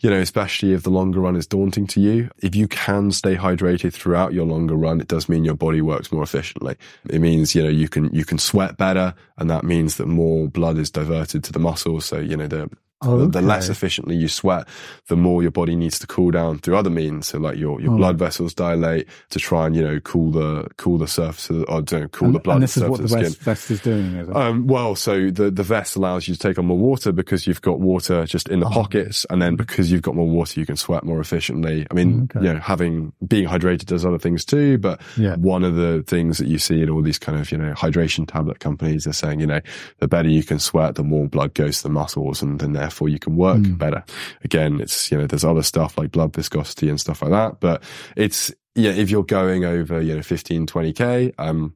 you 0.00 0.10
know, 0.10 0.18
especially 0.18 0.72
if 0.72 0.82
the 0.82 0.90
longer 0.90 1.20
run 1.20 1.36
is 1.36 1.46
daunting 1.46 1.86
to 1.88 2.00
you, 2.00 2.30
if 2.38 2.54
you 2.54 2.68
can 2.86 3.10
stay 3.10 3.34
hydrated 3.34 3.92
throughout 3.92 4.32
your 4.32 4.46
longer 4.46 4.76
run, 4.76 5.00
it 5.00 5.08
does 5.08 5.28
mean 5.28 5.44
your 5.44 5.56
body 5.56 5.82
works 5.82 6.12
more 6.12 6.22
efficiently. 6.22 6.76
It 7.10 7.20
means, 7.20 7.52
you 7.52 7.64
know, 7.64 7.68
you 7.68 7.88
can, 7.88 8.14
you 8.14 8.24
can 8.24 8.38
sweat 8.38 8.76
better 8.76 9.12
and 9.38 9.50
that 9.50 9.64
means 9.64 9.96
that 9.96 10.06
more 10.06 10.46
blood 10.46 10.78
is 10.78 10.88
diverted 10.88 11.42
to 11.42 11.52
the 11.52 11.58
muscles. 11.58 12.04
So, 12.04 12.20
you 12.20 12.36
know, 12.36 12.46
the, 12.46 12.70
Oh, 13.06 13.18
the, 13.18 13.26
the 13.28 13.42
less 13.42 13.68
efficiently 13.68 14.16
you 14.16 14.28
sweat, 14.28 14.66
the 15.08 15.16
more 15.16 15.42
your 15.42 15.50
body 15.50 15.76
needs 15.76 15.98
to 16.00 16.06
cool 16.06 16.30
down 16.30 16.58
through 16.58 16.76
other 16.76 16.90
means. 16.90 17.28
So 17.28 17.38
like 17.38 17.56
your, 17.56 17.80
your 17.80 17.92
Oh. 17.92 17.96
blood 17.96 18.18
vessels 18.18 18.54
dilate 18.54 19.06
to 19.30 19.38
try 19.38 19.66
and, 19.66 19.76
you 19.76 19.82
know, 19.82 20.00
cool 20.00 20.30
the, 20.30 20.68
cool 20.76 20.98
the 20.98 21.06
surface 21.08 21.50
uh, 21.50 21.54
of 21.62 21.64
or 21.68 21.82
don't 21.82 22.10
cool 22.12 22.32
the 22.32 22.38
blood 22.40 22.54
and 22.56 22.62
this 22.64 22.76
is 22.76 22.84
what 22.84 23.00
the 23.00 23.06
vest, 23.08 23.38
vest 23.40 23.70
is 23.70 23.80
doing, 23.80 24.14
is 24.16 24.28
it? 24.28 24.34
Um, 24.36 24.66
well, 24.66 24.94
so 24.96 25.30
the, 25.30 25.50
the 25.50 25.62
vest 25.62 25.96
allows 25.96 26.26
you 26.28 26.34
to 26.34 26.40
take 26.40 26.58
on 26.58 26.66
more 26.66 26.78
water 26.78 27.12
because 27.12 27.46
you've 27.46 27.62
got 27.62 27.80
water 27.80 28.26
just 28.26 28.48
in 28.48 28.60
the 28.60 28.66
Oh. 28.66 28.70
pockets. 28.70 29.24
And 29.30 29.40
then 29.40 29.56
because 29.56 29.90
you've 29.92 30.02
got 30.02 30.14
more 30.16 30.26
water, 30.28 30.58
you 30.58 30.66
can 30.66 30.76
sweat 30.76 31.04
more 31.04 31.20
efficiently. 31.20 31.86
I 31.90 31.94
mean, 31.94 32.12
hmm, 32.12 32.22
Okay. 32.36 32.46
you 32.46 32.52
know, 32.54 32.60
having, 32.60 33.12
being 33.26 33.46
hydrated 33.46 33.86
does 33.86 34.04
other 34.04 34.18
things 34.18 34.44
too, 34.44 34.78
but 34.78 35.00
Yeah. 35.16 35.36
one 35.36 35.62
of 35.64 35.76
the 35.76 36.02
things 36.06 36.38
that 36.38 36.48
you 36.48 36.58
see 36.58 36.82
in 36.82 36.90
all 36.90 37.02
these 37.02 37.18
kind 37.18 37.38
of, 37.38 37.52
you 37.52 37.58
know, 37.58 37.72
hydration 37.74 38.26
tablet 38.26 38.58
companies 38.58 39.04
they're 39.04 39.12
saying, 39.12 39.40
you 39.40 39.46
know, 39.46 39.60
the 40.00 40.08
better 40.08 40.28
you 40.28 40.42
can 40.42 40.58
sweat, 40.58 40.94
the 40.96 41.04
more 41.04 41.26
blood 41.28 41.54
goes 41.54 41.76
to 41.78 41.82
the 41.84 41.88
muscles 41.90 42.42
and 42.42 42.58
then 42.58 42.72
therefore 42.72 42.95
you 43.04 43.18
can 43.18 43.36
work 43.36 43.58
Mm. 43.58 43.78
better. 43.78 44.04
Again, 44.44 44.80
it's, 44.80 45.10
you 45.10 45.18
know, 45.18 45.26
there's 45.26 45.44
other 45.44 45.62
stuff 45.62 45.96
like 45.98 46.10
blood 46.10 46.34
viscosity 46.34 46.88
and 46.88 47.00
stuff 47.00 47.20
like 47.22 47.30
that, 47.30 47.60
but 47.60 47.82
it's, 48.16 48.52
yeah, 48.74 48.90
if 48.92 49.10
you're 49.10 49.24
going 49.24 49.64
over, 49.64 50.00
you 50.00 50.14
know, 50.16 50.22
15, 50.22 50.66
20k, 50.66 51.32
um, 51.38 51.74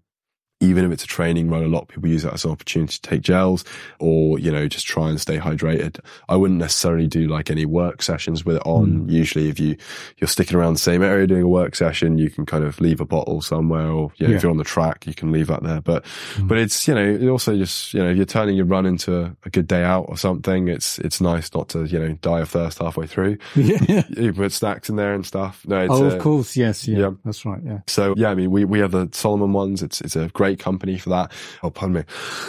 even 0.61 0.85
if 0.85 0.93
it's 0.93 1.05
a 1.05 1.07
training 1.07 1.49
run, 1.49 1.65
a 1.65 1.69
lot 1.69 1.83
of 1.83 1.89
people 1.89 2.09
use 2.09 2.23
that 2.23 2.35
as 2.35 2.45
an 2.45 2.51
opportunity 2.51 2.93
to 2.93 3.01
take 3.01 3.23
gels 3.23 3.65
or, 3.99 4.39
you 4.39 4.53
know, 4.53 4.69
just 4.69 4.87
try 4.87 5.09
and 5.09 5.19
stay 5.19 5.39
hydrated. 5.39 5.99
I 6.29 6.37
wouldn't 6.37 6.59
necessarily 6.59 7.07
do 7.07 7.27
like 7.29 7.51
any 7.51 7.65
work 7.65 8.03
sessions 8.03 8.45
with 8.45 8.57
it 8.57 8.63
on. 8.67 9.07
Mm. 9.07 9.11
Usually 9.11 9.49
if 9.49 9.59
you, 9.59 9.77
you're 10.19 10.29
sticking 10.29 10.59
around 10.59 10.75
the 10.75 10.81
same 10.81 11.03
area 11.03 11.27
doing 11.27 11.45
a 11.45 11.49
work 11.49 11.75
session, 11.75 12.19
you 12.19 12.29
can 12.29 12.45
kind 12.45 12.63
of 12.63 12.79
leave 12.79 13.01
a 13.01 13.07
bottle 13.07 13.41
somewhere 13.41 13.87
or, 13.87 14.13
you 14.17 14.27
know, 14.27 14.33
yeah. 14.33 14.37
if 14.37 14.43
you're 14.43 14.51
on 14.51 14.59
the 14.59 14.65
track, 14.65 15.07
you 15.07 15.15
can 15.15 15.33
leave 15.33 15.47
that 15.47 15.63
there. 15.63 15.81
But, 15.81 16.05
mm. 16.35 16.47
but 16.47 16.59
it's, 16.59 16.87
you 16.87 16.95
know, 16.95 17.05
it 17.05 17.27
also 17.29 17.57
just, 17.57 17.95
you 17.95 18.03
know, 18.03 18.11
if 18.11 18.17
you're 18.19 18.27
turning 18.27 18.57
your 18.57 18.67
run 18.67 18.85
into 18.85 19.35
a 19.45 19.51
good 19.51 19.67
day 19.67 19.83
out 19.83 20.07
or 20.09 20.19
something, 20.19 20.69
it's, 20.69 20.99
it's 20.99 21.23
nice 21.23 21.55
not 21.55 21.71
to, 21.71 21.85
you 21.85 21.99
know, 21.99 22.13
die 22.21 22.41
of 22.41 22.51
thirst 22.51 22.79
halfway 22.79 23.07
through. 23.07 23.39
Yeah. 23.71 24.03
You 24.09 24.33
put 24.33 24.53
snacks 24.53 24.89
in 24.89 24.97
there 24.97 25.15
and 25.15 25.25
stuff. 25.25 25.63
No, 25.67 25.87
oh, 25.89 26.05
of 26.05 26.15
uh, 26.15 26.19
course. 26.19 26.57
Yes. 26.57 26.89
Yeah, 26.89 26.99
yeah. 26.99 27.11
That's 27.25 27.45
right. 27.45 27.61
Yeah. 27.65 27.81
So 27.87 28.15
yeah, 28.17 28.31
I 28.31 28.35
mean, 28.35 28.51
we, 28.51 28.65
we 28.65 28.81
have 28.81 28.91
the 28.91 29.09
Salomon 29.13 29.53
ones. 29.53 29.83
It's, 29.83 30.01
it's 30.01 30.17
a 30.17 30.29
great 30.29 30.50
company 30.59 30.99
for 30.99 31.11
that. 31.11 31.33
Oh, 31.63 31.71
pardon 31.71 31.97
me. 31.97 32.05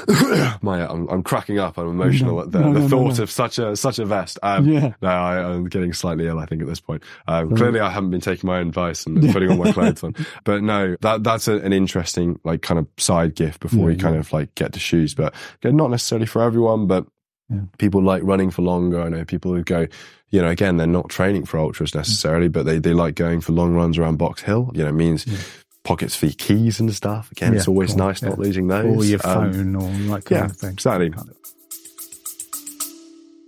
My, 0.61 0.87
I'm, 0.87 1.07
I'm 1.09 1.23
cracking 1.23 1.59
up. 1.59 1.77
I'm 1.77 1.87
emotional 1.87 2.35
no, 2.35 2.41
at 2.41 2.51
the, 2.51 2.59
no, 2.59 2.73
the 2.73 2.79
no, 2.79 2.87
thought 2.87 3.19
of 3.19 3.29
such 3.29 3.59
a, 3.59 3.75
such 3.75 3.99
a 3.99 4.05
vest. 4.05 4.39
Um, 4.43 4.67
yeah. 4.67 4.93
No, 5.01 5.09
I, 5.09 5.53
am 5.53 5.65
getting 5.69 5.93
slightly 5.93 6.27
ill, 6.27 6.39
I 6.39 6.45
think, 6.45 6.61
at 6.61 6.67
this 6.67 6.79
point. 6.79 7.03
Um, 7.27 7.55
clearly 7.55 7.79
I 7.79 7.89
haven't 7.89 8.11
been 8.11 8.21
taking 8.21 8.47
my 8.47 8.59
own 8.59 8.69
advice 8.69 9.05
and 9.05 9.21
putting 9.33 9.51
all 9.51 9.57
my 9.57 9.71
clothes 9.71 10.03
on, 10.03 10.15
but 10.43 10.63
no, 10.63 10.95
that, 11.01 11.23
that's 11.23 11.47
a, 11.47 11.57
an 11.57 11.73
interesting, 11.73 12.39
like 12.43 12.61
kind 12.61 12.79
of 12.79 12.87
side 12.97 13.35
gift 13.35 13.59
before 13.59 13.89
yeah, 13.89 13.95
you 13.95 14.01
kind 14.01 14.15
of 14.15 14.31
like 14.33 14.53
get 14.55 14.73
to 14.73 14.79
shoes, 14.79 15.13
but 15.13 15.33
again, 15.57 15.75
not 15.75 15.89
necessarily 15.89 16.25
for 16.25 16.41
everyone, 16.41 16.87
but 16.87 17.05
yeah. 17.51 17.61
People 17.77 18.01
like 18.01 18.23
running 18.23 18.49
for 18.49 18.61
longer. 18.61 19.01
I 19.01 19.09
know 19.09 19.25
people 19.25 19.53
who 19.53 19.63
go, 19.63 19.87
you 20.29 20.41
know, 20.41 20.47
again, 20.47 20.77
they're 20.77 20.87
not 20.87 21.09
training 21.09 21.45
for 21.45 21.59
ultras 21.59 21.93
necessarily, 21.93 22.47
but 22.47 22.65
they, 22.65 22.79
they 22.79 22.93
like 22.93 23.15
going 23.15 23.41
for 23.41 23.51
long 23.51 23.73
runs 23.73 23.97
around 23.97 24.17
Box 24.17 24.41
Hill. 24.41 24.71
You 24.73 24.85
know, 24.85 24.91
means 24.91 25.27
yeah. 25.27 25.37
Pockets 25.83 26.15
for 26.15 26.27
your 26.27 26.35
keys 26.37 26.79
and 26.79 26.93
stuff. 26.93 27.31
Again, 27.31 27.53
yeah, 27.53 27.59
it's 27.59 27.67
always 27.67 27.91
cool. 27.91 28.07
nice 28.07 28.21
not 28.21 28.39
losing 28.39 28.67
those. 28.67 28.97
Or 28.97 29.05
your 29.05 29.19
um, 29.25 29.53
phone 29.53 29.75
um, 29.75 30.09
or 30.09 30.11
like 30.11 30.29
yeah, 30.29 30.45
of 30.45 30.57
thing. 30.57 30.71
Exactly. 30.71 31.11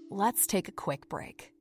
Let's 0.09 0.45
take 0.45 0.67
a 0.67 0.71
quick 0.71 1.09
break. 1.09 1.53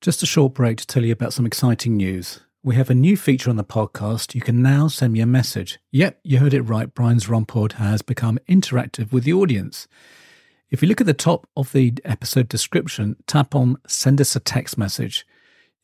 Just 0.00 0.22
a 0.22 0.26
short 0.26 0.54
break 0.54 0.78
to 0.78 0.86
tell 0.86 1.04
you 1.04 1.12
about 1.12 1.32
some 1.32 1.44
exciting 1.44 1.96
news. 1.96 2.40
We 2.62 2.74
have 2.74 2.90
a 2.90 2.94
new 2.94 3.16
feature 3.16 3.50
on 3.50 3.56
the 3.56 3.64
podcast. 3.64 4.34
You 4.34 4.40
can 4.40 4.62
now 4.62 4.88
send 4.88 5.12
me 5.12 5.20
a 5.20 5.26
message. 5.26 5.78
Yep, 5.92 6.20
you 6.22 6.38
heard 6.38 6.54
it 6.54 6.62
right. 6.62 6.92
Brian's 6.94 7.28
Run 7.28 7.46
Pod 7.46 7.72
has 7.72 8.02
become 8.02 8.38
interactive 8.48 9.12
with 9.12 9.24
the 9.24 9.32
audience. 9.32 9.88
If 10.70 10.82
you 10.82 10.88
look 10.88 11.00
at 11.00 11.06
the 11.06 11.14
top 11.14 11.48
of 11.56 11.72
the 11.72 11.94
episode 12.04 12.48
description, 12.48 13.16
tap 13.26 13.54
on 13.54 13.76
Send 13.86 14.20
us 14.20 14.36
a 14.36 14.40
text 14.40 14.78
message. 14.78 15.26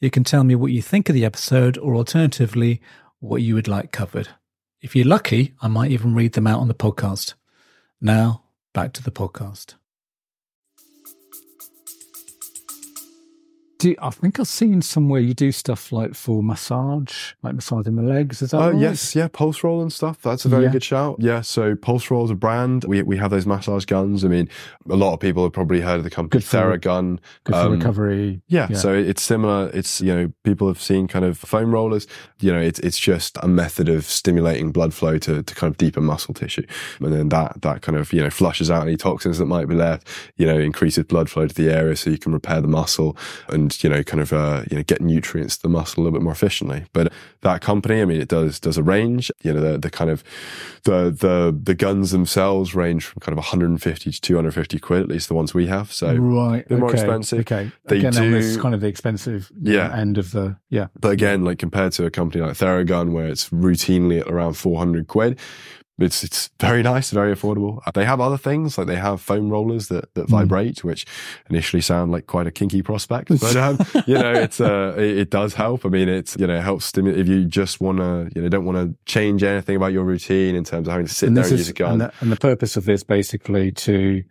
You 0.00 0.10
can 0.10 0.22
tell 0.22 0.44
me 0.44 0.54
what 0.54 0.70
you 0.70 0.82
think 0.82 1.08
of 1.08 1.14
the 1.14 1.24
episode 1.24 1.78
or 1.78 1.96
alternatively, 1.96 2.80
what 3.26 3.42
you 3.42 3.54
would 3.54 3.68
like 3.68 3.92
covered. 3.92 4.28
If 4.80 4.94
you're 4.94 5.06
lucky, 5.06 5.54
I 5.60 5.68
might 5.68 5.90
even 5.90 6.14
read 6.14 6.34
them 6.34 6.46
out 6.46 6.60
on 6.60 6.68
the 6.68 6.74
podcast. 6.74 7.34
Now, 8.00 8.44
back 8.72 8.92
to 8.94 9.02
the 9.02 9.10
podcast. 9.10 9.74
Do 13.78 13.90
you, 13.90 13.96
I 14.00 14.08
think 14.10 14.40
I've 14.40 14.48
seen 14.48 14.80
somewhere 14.80 15.20
you 15.20 15.34
do 15.34 15.52
stuff 15.52 15.92
like 15.92 16.14
for 16.14 16.42
massage, 16.42 17.34
like 17.42 17.54
massaging 17.54 17.96
the 17.96 18.02
legs. 18.02 18.40
Is 18.40 18.52
that 18.52 18.60
uh, 18.60 18.70
right? 18.70 18.80
Yes, 18.80 19.14
yeah, 19.14 19.28
Pulseroll 19.28 19.82
and 19.82 19.92
stuff. 19.92 20.22
That's 20.22 20.46
a 20.46 20.48
very 20.48 20.64
yeah. 20.64 20.72
good 20.72 20.84
shout. 20.84 21.16
Yeah, 21.18 21.42
so 21.42 21.74
Pulseroll 21.74 22.24
is 22.24 22.30
a 22.30 22.34
brand. 22.34 22.84
We 22.84 23.02
we 23.02 23.18
have 23.18 23.30
those 23.30 23.44
massage 23.44 23.84
guns. 23.84 24.24
I 24.24 24.28
mean, 24.28 24.48
a 24.88 24.96
lot 24.96 25.12
of 25.12 25.20
people 25.20 25.42
have 25.42 25.52
probably 25.52 25.82
heard 25.82 25.98
of 25.98 26.04
the 26.04 26.10
company 26.10 26.40
good 26.40 26.44
for, 26.44 26.56
Theragun. 26.56 27.18
Good 27.44 27.54
for 27.54 27.60
um, 27.60 27.72
recovery. 27.72 28.40
Yeah, 28.48 28.68
yeah, 28.70 28.76
so 28.78 28.94
it's 28.94 29.22
similar. 29.22 29.70
It's 29.74 30.00
you 30.00 30.14
know 30.14 30.32
people 30.42 30.68
have 30.68 30.80
seen 30.80 31.06
kind 31.06 31.24
of 31.24 31.36
foam 31.36 31.72
rollers. 31.72 32.06
You 32.40 32.52
know, 32.52 32.60
it's 32.60 32.78
it's 32.78 32.98
just 32.98 33.36
a 33.42 33.48
method 33.48 33.90
of 33.90 34.06
stimulating 34.06 34.72
blood 34.72 34.94
flow 34.94 35.18
to 35.18 35.42
to 35.42 35.54
kind 35.54 35.70
of 35.70 35.76
deepen 35.76 36.04
muscle 36.04 36.32
tissue, 36.32 36.66
and 37.00 37.12
then 37.12 37.28
that 37.28 37.60
that 37.60 37.82
kind 37.82 37.98
of 37.98 38.10
you 38.14 38.22
know 38.22 38.30
flushes 38.30 38.70
out 38.70 38.82
any 38.82 38.96
toxins 38.96 39.36
that 39.36 39.46
might 39.46 39.68
be 39.68 39.74
left. 39.74 40.08
You 40.36 40.46
know, 40.46 40.58
increases 40.58 41.04
blood 41.04 41.28
flow 41.28 41.46
to 41.46 41.54
the 41.54 41.70
area 41.70 41.94
so 41.94 42.08
you 42.08 42.18
can 42.18 42.32
repair 42.32 42.62
the 42.62 42.68
muscle 42.68 43.18
and 43.48 43.65
and 43.66 43.84
you 43.84 43.90
know 43.90 44.02
kind 44.02 44.20
of 44.20 44.32
uh, 44.32 44.62
you 44.70 44.76
know 44.76 44.82
get 44.82 45.00
nutrients 45.00 45.56
to 45.56 45.62
the 45.62 45.68
muscle 45.68 46.00
a 46.00 46.04
little 46.04 46.18
bit 46.18 46.22
more 46.22 46.32
efficiently. 46.32 46.84
But 46.92 47.12
that 47.42 47.60
company, 47.60 48.00
I 48.00 48.04
mean, 48.04 48.20
it 48.20 48.28
does 48.28 48.60
does 48.60 48.76
a 48.76 48.82
range. 48.82 49.30
You 49.42 49.52
know, 49.52 49.60
the 49.60 49.78
the 49.78 49.90
kind 49.90 50.10
of 50.10 50.22
the 50.84 51.10
the 51.10 51.56
the 51.60 51.74
guns 51.74 52.10
themselves 52.10 52.74
range 52.74 53.04
from 53.04 53.20
kind 53.20 53.32
of 53.32 53.38
150 53.38 54.12
to 54.12 54.20
250 54.20 54.78
quid, 54.78 55.02
at 55.02 55.08
least 55.08 55.28
the 55.28 55.34
ones 55.34 55.54
we 55.54 55.66
have. 55.66 55.92
So 55.92 56.14
right, 56.14 56.66
they're 56.68 56.78
okay. 56.78 56.80
more 56.80 56.92
expensive. 56.92 57.40
Okay, 57.40 57.70
they 57.86 57.98
again, 57.98 58.12
do 58.12 58.30
this 58.30 58.56
kind 58.56 58.74
of 58.74 58.80
the 58.80 58.88
expensive 58.88 59.50
yeah. 59.60 59.96
end 59.96 60.18
of 60.18 60.32
the 60.32 60.56
yeah. 60.70 60.88
But 60.98 61.12
again, 61.12 61.44
like 61.44 61.58
compared 61.58 61.92
to 61.92 62.06
a 62.06 62.10
company 62.10 62.42
like 62.44 62.54
Theragun, 62.54 63.12
where 63.12 63.26
it's 63.26 63.50
routinely 63.50 64.20
at 64.20 64.28
around 64.28 64.54
400 64.54 65.08
quid, 65.08 65.38
it's 65.98 66.22
it's 66.22 66.50
very 66.60 66.82
nice, 66.82 67.10
very 67.10 67.34
affordable. 67.34 67.80
They 67.94 68.04
have 68.04 68.20
other 68.20 68.36
things 68.36 68.76
like 68.76 68.86
they 68.86 68.96
have 68.96 69.20
foam 69.20 69.48
rollers 69.48 69.88
that 69.88 70.12
that 70.14 70.26
mm. 70.26 70.30
vibrate, 70.30 70.84
which 70.84 71.06
initially 71.48 71.80
sound 71.80 72.12
like 72.12 72.26
quite 72.26 72.46
a 72.46 72.50
kinky 72.50 72.82
prospect, 72.82 73.28
but 73.40 73.56
um, 73.56 73.78
you 74.06 74.14
know 74.14 74.32
it's 74.32 74.60
uh 74.60 74.94
it, 74.98 75.18
it, 75.18 75.30
does 75.30 75.54
help. 75.54 75.86
I 75.86 75.88
mean, 75.88 76.08
it's 76.08 76.36
you 76.38 76.46
know 76.46 76.56
it 76.56 76.62
helps 76.62 76.84
stimulate 76.84 77.18
if 77.18 77.28
you 77.28 77.46
just 77.46 77.80
want 77.80 77.98
to 77.98 78.30
you 78.34 78.42
know 78.42 78.48
don't 78.48 78.66
want 78.66 78.76
to 78.76 78.94
change 79.10 79.42
anything 79.42 79.76
about 79.76 79.92
your 79.92 80.04
routine 80.04 80.54
in 80.54 80.64
terms 80.64 80.86
of 80.86 80.92
having 80.92 81.06
to 81.06 81.14
sit 81.14 81.28
and 81.28 81.36
there 81.36 81.44
and 81.44 81.54
is, 81.54 81.60
use 81.60 81.68
a 81.70 81.72
gun. 81.72 81.92
And 81.92 82.00
the, 82.02 82.12
and 82.20 82.32
the 82.32 82.36
purpose 82.36 82.76
of 82.76 82.84
this 82.84 83.02
basically 83.02 83.72
to 83.72 84.22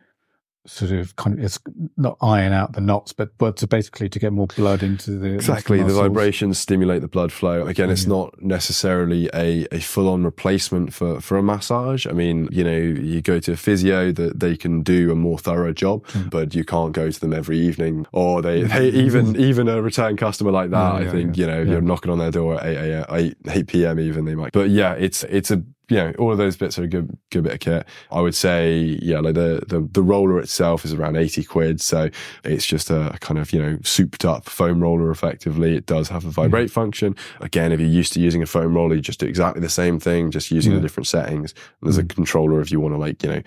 sort 0.65 0.91
of 0.91 1.15
kind 1.15 1.37
of 1.37 1.43
it's 1.45 1.59
not 1.97 2.17
iron 2.21 2.53
out 2.53 2.73
the 2.73 2.81
knots, 2.81 3.13
but 3.13 3.37
but 3.37 3.57
to 3.57 3.67
basically 3.67 4.09
to 4.09 4.19
get 4.19 4.33
more 4.33 4.47
blood 4.47 4.83
into 4.83 5.11
the 5.11 5.33
exactly 5.33 5.79
the, 5.79 5.85
the 5.85 5.93
vibrations 5.93 6.59
stimulate 6.59 7.01
the 7.01 7.07
blood 7.07 7.31
flow. 7.31 7.65
Again, 7.65 7.89
it's 7.89 8.05
not 8.05 8.41
necessarily 8.41 9.29
a, 9.33 9.67
a 9.71 9.79
full 9.79 10.09
on 10.09 10.23
replacement 10.23 10.93
for 10.93 11.21
for 11.21 11.37
a 11.37 11.43
massage. 11.43 12.07
I 12.07 12.11
mean, 12.11 12.47
you 12.51 12.63
know, 12.63 12.77
you 12.77 13.21
go 13.21 13.39
to 13.39 13.53
a 13.53 13.57
physio 13.57 14.11
that 14.11 14.39
they 14.39 14.57
can 14.57 14.81
do 14.81 15.11
a 15.11 15.15
more 15.15 15.37
thorough 15.37 15.73
job, 15.73 16.05
mm. 16.07 16.29
but 16.29 16.55
you 16.55 16.63
can't 16.63 16.93
go 16.93 17.11
to 17.11 17.19
them 17.19 17.33
every 17.33 17.59
evening. 17.59 18.05
Or 18.11 18.41
they, 18.41 18.63
they 18.63 18.89
even 18.89 19.35
even 19.39 19.67
a 19.67 19.81
return 19.81 20.17
customer 20.17 20.51
like 20.51 20.71
that. 20.71 21.01
Yeah, 21.01 21.07
I 21.07 21.11
think 21.11 21.37
yeah, 21.37 21.41
you 21.45 21.51
know 21.51 21.61
yeah. 21.61 21.71
you're 21.71 21.81
knocking 21.81 22.11
on 22.11 22.19
their 22.19 22.31
door 22.31 22.55
at 22.61 22.65
8, 22.65 23.05
8, 23.09 23.37
8 23.49 23.67
p.m. 23.67 23.99
even 23.99 24.25
they 24.25 24.35
might. 24.35 24.53
But 24.53 24.69
yeah, 24.69 24.93
it's 24.93 25.23
it's 25.25 25.51
a 25.51 25.63
you 25.89 25.97
know, 25.97 26.13
all 26.17 26.31
of 26.31 26.37
those 26.37 26.57
bits 26.57 26.79
are 26.79 26.83
a 26.83 26.87
good, 26.87 27.15
good 27.31 27.43
bit 27.43 27.53
of 27.53 27.59
kit. 27.59 27.87
I 28.11 28.21
would 28.21 28.35
say, 28.35 28.97
yeah, 29.01 29.19
like 29.19 29.35
the, 29.35 29.63
the, 29.67 29.87
the 29.91 30.01
roller 30.01 30.39
itself 30.39 30.83
is 30.85 30.93
around 30.93 31.15
80 31.15 31.43
quid. 31.43 31.81
So 31.81 32.09
it's 32.43 32.65
just 32.65 32.89
a 32.89 33.17
kind 33.21 33.39
of, 33.39 33.53
you 33.53 33.61
know, 33.61 33.77
souped 33.83 34.25
up 34.25 34.45
foam 34.45 34.81
roller 34.81 35.11
effectively. 35.11 35.75
It 35.75 35.85
does 35.85 36.09
have 36.09 36.25
a 36.25 36.29
vibrate 36.29 36.69
mm. 36.69 36.73
function. 36.73 37.15
Again, 37.39 37.71
if 37.71 37.79
you're 37.79 37.89
used 37.89 38.13
to 38.13 38.19
using 38.19 38.41
a 38.41 38.45
foam 38.45 38.75
roller, 38.75 38.95
you 38.95 39.01
just 39.01 39.19
do 39.19 39.27
exactly 39.27 39.61
the 39.61 39.69
same 39.69 39.99
thing, 39.99 40.31
just 40.31 40.51
using 40.51 40.71
yeah. 40.71 40.77
the 40.77 40.81
different 40.81 41.07
settings. 41.07 41.53
There's 41.81 41.97
a 41.97 42.03
controller 42.03 42.61
if 42.61 42.71
you 42.71 42.79
want 42.79 42.93
to 42.93 42.97
like, 42.97 43.21
you 43.23 43.29
know, 43.29 43.41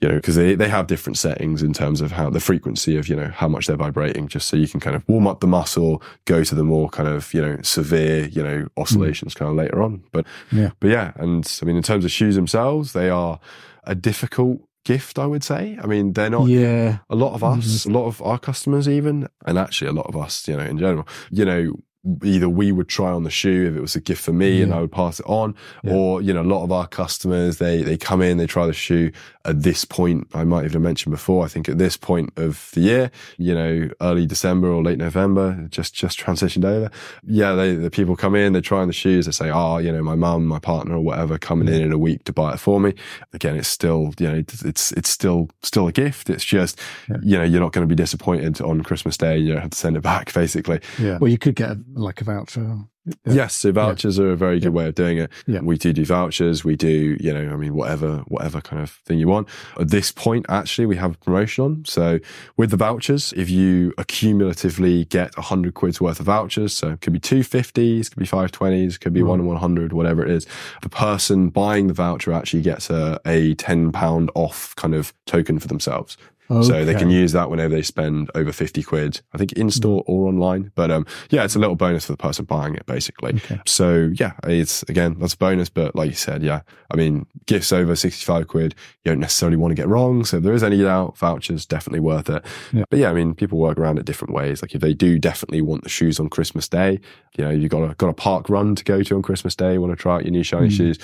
you 0.00 0.08
know, 0.08 0.20
cause 0.20 0.34
they, 0.34 0.54
they 0.54 0.68
have 0.68 0.86
different 0.86 1.18
settings 1.18 1.62
in 1.62 1.72
terms 1.72 2.00
of 2.00 2.12
how 2.12 2.30
the 2.30 2.40
frequency 2.40 2.96
of, 2.96 3.08
you 3.08 3.16
know, 3.16 3.28
how 3.28 3.48
much 3.48 3.66
they're 3.66 3.76
vibrating, 3.76 4.28
just 4.28 4.48
so 4.48 4.56
you 4.56 4.68
can 4.68 4.80
kind 4.80 4.96
of 4.96 5.08
warm 5.08 5.26
up 5.26 5.40
the 5.40 5.46
muscle, 5.46 6.02
go 6.24 6.42
to 6.42 6.54
the 6.54 6.64
more 6.64 6.88
kind 6.88 7.08
of, 7.08 7.32
you 7.34 7.42
know, 7.42 7.58
severe, 7.62 8.26
you 8.26 8.42
know, 8.42 8.68
oscillations 8.76 9.34
mm. 9.34 9.38
kind 9.38 9.50
of 9.50 9.56
later 9.56 9.82
on. 9.82 10.02
But 10.12 10.26
yeah, 10.50 10.70
but 10.80 10.88
yeah. 10.90 11.12
And 11.16 11.46
mean, 11.68 11.76
in 11.76 11.82
terms 11.82 12.04
of 12.04 12.10
shoes 12.10 12.34
themselves, 12.34 12.92
they 12.92 13.08
are 13.08 13.38
a 13.84 13.94
difficult 13.94 14.60
gift, 14.84 15.18
I 15.18 15.26
would 15.26 15.44
say. 15.44 15.78
I 15.82 15.86
mean, 15.86 16.14
they're 16.14 16.30
not. 16.30 16.48
Yeah. 16.48 16.98
A 17.10 17.14
lot 17.14 17.34
of 17.34 17.44
us, 17.44 17.64
mm-hmm. 17.66 17.94
a 17.94 17.98
lot 17.98 18.06
of 18.06 18.22
our 18.22 18.38
customers, 18.38 18.88
even, 18.88 19.28
and 19.44 19.58
actually 19.58 19.88
a 19.88 19.92
lot 19.92 20.06
of 20.06 20.16
us, 20.16 20.48
you 20.48 20.56
know, 20.56 20.64
in 20.64 20.78
general, 20.78 21.06
you 21.30 21.44
know, 21.44 21.72
either 22.22 22.48
we 22.48 22.72
would 22.72 22.88
try 22.88 23.10
on 23.10 23.24
the 23.24 23.30
shoe 23.30 23.68
if 23.68 23.76
it 23.76 23.80
was 23.80 23.96
a 23.96 24.00
gift 24.00 24.22
for 24.22 24.32
me 24.32 24.58
yeah. 24.58 24.64
and 24.64 24.74
I 24.74 24.80
would 24.80 24.92
pass 24.92 25.20
it 25.20 25.26
on, 25.26 25.54
yeah. 25.82 25.92
or 25.92 26.22
you 26.22 26.32
know, 26.32 26.42
a 26.42 26.44
lot 26.44 26.64
of 26.64 26.72
our 26.72 26.86
customers 26.86 27.58
they 27.58 27.82
they 27.82 27.96
come 27.96 28.22
in, 28.22 28.38
they 28.38 28.46
try 28.46 28.66
the 28.66 28.72
shoe 28.72 29.10
at 29.44 29.62
this 29.62 29.84
point. 29.84 30.28
I 30.34 30.44
might 30.44 30.64
even 30.64 30.82
mention 30.82 31.10
before. 31.10 31.44
I 31.44 31.48
think 31.48 31.68
at 31.68 31.78
this 31.78 31.96
point 31.96 32.32
of 32.36 32.70
the 32.74 32.80
year, 32.80 33.10
you 33.36 33.54
know, 33.54 33.90
early 34.00 34.26
December 34.26 34.68
or 34.68 34.82
late 34.82 34.98
November, 34.98 35.66
just 35.70 35.94
just 35.94 36.18
transitioned 36.18 36.64
over. 36.64 36.90
Yeah, 37.24 37.54
they, 37.54 37.74
the 37.74 37.90
people 37.90 38.16
come 38.16 38.34
in, 38.34 38.52
they 38.52 38.60
try 38.60 38.80
on 38.80 38.88
the 38.88 38.92
shoes, 38.92 39.26
they 39.26 39.32
say, 39.32 39.50
"Oh, 39.50 39.78
you 39.78 39.92
know, 39.92 40.02
my 40.02 40.14
mum, 40.14 40.46
my 40.46 40.58
partner, 40.58 40.94
or 40.94 41.00
whatever, 41.00 41.38
coming 41.38 41.68
in 41.68 41.82
in 41.82 41.92
a 41.92 41.98
week 41.98 42.24
to 42.24 42.32
buy 42.32 42.54
it 42.54 42.60
for 42.60 42.80
me." 42.80 42.94
Again, 43.32 43.56
it's 43.56 43.68
still 43.68 44.12
you 44.18 44.28
know, 44.28 44.44
it's 44.64 44.92
it's 44.92 45.08
still 45.08 45.48
still 45.62 45.88
a 45.88 45.92
gift. 45.92 46.30
It's 46.30 46.44
just 46.44 46.78
yeah. 47.08 47.16
you 47.22 47.38
know, 47.38 47.44
you're 47.44 47.60
not 47.60 47.72
going 47.72 47.86
to 47.86 47.94
be 47.94 48.00
disappointed 48.00 48.60
on 48.60 48.82
Christmas 48.82 49.16
Day. 49.16 49.38
You 49.38 49.52
don't 49.52 49.62
have 49.62 49.70
to 49.70 49.78
send 49.78 49.96
it 49.96 50.02
back, 50.02 50.32
basically. 50.32 50.80
Yeah. 50.98 51.18
Well, 51.18 51.30
you 51.30 51.38
could 51.38 51.54
get 51.54 51.76
like 51.98 52.20
a 52.20 52.24
voucher. 52.24 52.62
Yeah. 53.24 53.32
Yes, 53.32 53.54
so 53.54 53.72
vouchers 53.72 54.18
yeah. 54.18 54.24
are 54.24 54.30
a 54.32 54.36
very 54.36 54.60
good 54.60 54.64
yeah. 54.64 54.70
way 54.70 54.86
of 54.88 54.94
doing 54.94 55.16
it. 55.16 55.30
Yeah. 55.46 55.60
We 55.60 55.78
do 55.78 55.94
do 55.94 56.04
vouchers. 56.04 56.62
We 56.62 56.76
do, 56.76 57.16
you 57.18 57.32
know, 57.32 57.52
I 57.52 57.56
mean, 57.56 57.74
whatever, 57.74 58.18
whatever 58.28 58.60
kind 58.60 58.82
of 58.82 58.90
thing 58.90 59.18
you 59.18 59.28
want. 59.28 59.48
At 59.80 59.88
this 59.88 60.12
point, 60.12 60.44
actually, 60.50 60.84
we 60.84 60.96
have 60.96 61.14
a 61.14 61.18
promotion 61.18 61.64
on. 61.64 61.84
So 61.86 62.18
with 62.58 62.70
the 62.70 62.76
vouchers, 62.76 63.32
if 63.34 63.48
you 63.48 63.94
accumulatively 63.96 65.08
get 65.08 65.32
a 65.38 65.42
hundred 65.42 65.72
quid's 65.72 66.02
worth 66.02 66.20
of 66.20 66.26
vouchers, 66.26 66.76
so 66.76 66.90
it 66.90 67.00
could 67.00 67.14
be 67.14 67.20
two 67.20 67.42
fifties, 67.42 68.10
could 68.10 68.20
be 68.20 68.26
five 68.26 68.52
twenties, 68.52 68.98
could 68.98 69.14
be 69.14 69.22
right. 69.22 69.30
one 69.30 69.46
one 69.46 69.56
hundred, 69.56 69.94
whatever 69.94 70.22
it 70.22 70.30
is, 70.30 70.46
the 70.82 70.90
person 70.90 71.48
buying 71.48 71.86
the 71.86 71.94
voucher 71.94 72.32
actually 72.32 72.62
gets 72.62 72.90
a, 72.90 73.18
a 73.24 73.54
ten 73.54 73.90
pound 73.90 74.30
off 74.34 74.76
kind 74.76 74.94
of 74.94 75.14
token 75.24 75.58
for 75.58 75.68
themselves. 75.68 76.18
So 76.50 76.84
they 76.84 76.94
can 76.94 77.10
use 77.10 77.32
that 77.32 77.50
whenever 77.50 77.74
they 77.74 77.82
spend 77.82 78.30
over 78.34 78.52
50 78.52 78.82
quid, 78.82 79.20
I 79.34 79.38
think 79.38 79.52
in 79.52 79.70
store 79.70 80.02
or 80.06 80.26
online. 80.28 80.72
But 80.74 80.90
um, 80.90 81.06
yeah, 81.30 81.44
it's 81.44 81.56
a 81.56 81.58
little 81.58 81.76
bonus 81.76 82.06
for 82.06 82.12
the 82.12 82.16
person 82.16 82.44
buying 82.46 82.74
it, 82.74 82.86
basically. 82.86 83.34
Okay. 83.36 83.60
So 83.66 84.10
yeah, 84.14 84.32
it's 84.44 84.82
again, 84.84 85.16
that's 85.18 85.34
a 85.34 85.36
bonus. 85.38 85.68
But 85.68 85.94
like 85.94 86.08
you 86.08 86.16
said, 86.16 86.42
yeah, 86.42 86.62
I 86.90 86.96
mean, 86.96 87.26
gifts 87.46 87.72
over 87.72 87.94
65 87.94 88.48
quid, 88.48 88.74
you 89.04 89.10
don't 89.12 89.20
necessarily 89.20 89.56
want 89.58 89.72
to 89.72 89.74
get 89.74 89.88
wrong. 89.88 90.24
So 90.24 90.38
if 90.38 90.42
there 90.42 90.54
is 90.54 90.62
any 90.62 90.78
doubt, 90.82 91.18
vouchers 91.18 91.66
definitely 91.66 92.00
worth 92.00 92.30
it. 92.30 92.44
Yeah. 92.72 92.84
But 92.88 92.98
yeah, 92.98 93.10
I 93.10 93.12
mean, 93.12 93.34
people 93.34 93.58
work 93.58 93.76
around 93.78 93.98
it 93.98 94.06
different 94.06 94.32
ways. 94.32 94.62
Like 94.62 94.74
if 94.74 94.80
they 94.80 94.94
do 94.94 95.18
definitely 95.18 95.60
want 95.60 95.82
the 95.82 95.90
shoes 95.90 96.18
on 96.18 96.28
Christmas 96.30 96.66
Day, 96.68 97.00
you 97.36 97.44
know, 97.44 97.50
you've 97.50 97.70
got 97.70 97.90
a, 97.90 97.94
got 97.96 98.08
a 98.08 98.14
park 98.14 98.48
run 98.48 98.74
to 98.74 98.84
go 98.84 99.02
to 99.02 99.14
on 99.16 99.22
Christmas 99.22 99.54
Day, 99.54 99.74
you 99.74 99.80
want 99.82 99.92
to 99.92 99.96
try 100.02 100.16
out 100.16 100.24
your 100.24 100.32
new 100.32 100.42
shiny 100.42 100.68
Mm. 100.68 100.72
shoes. 100.76 100.98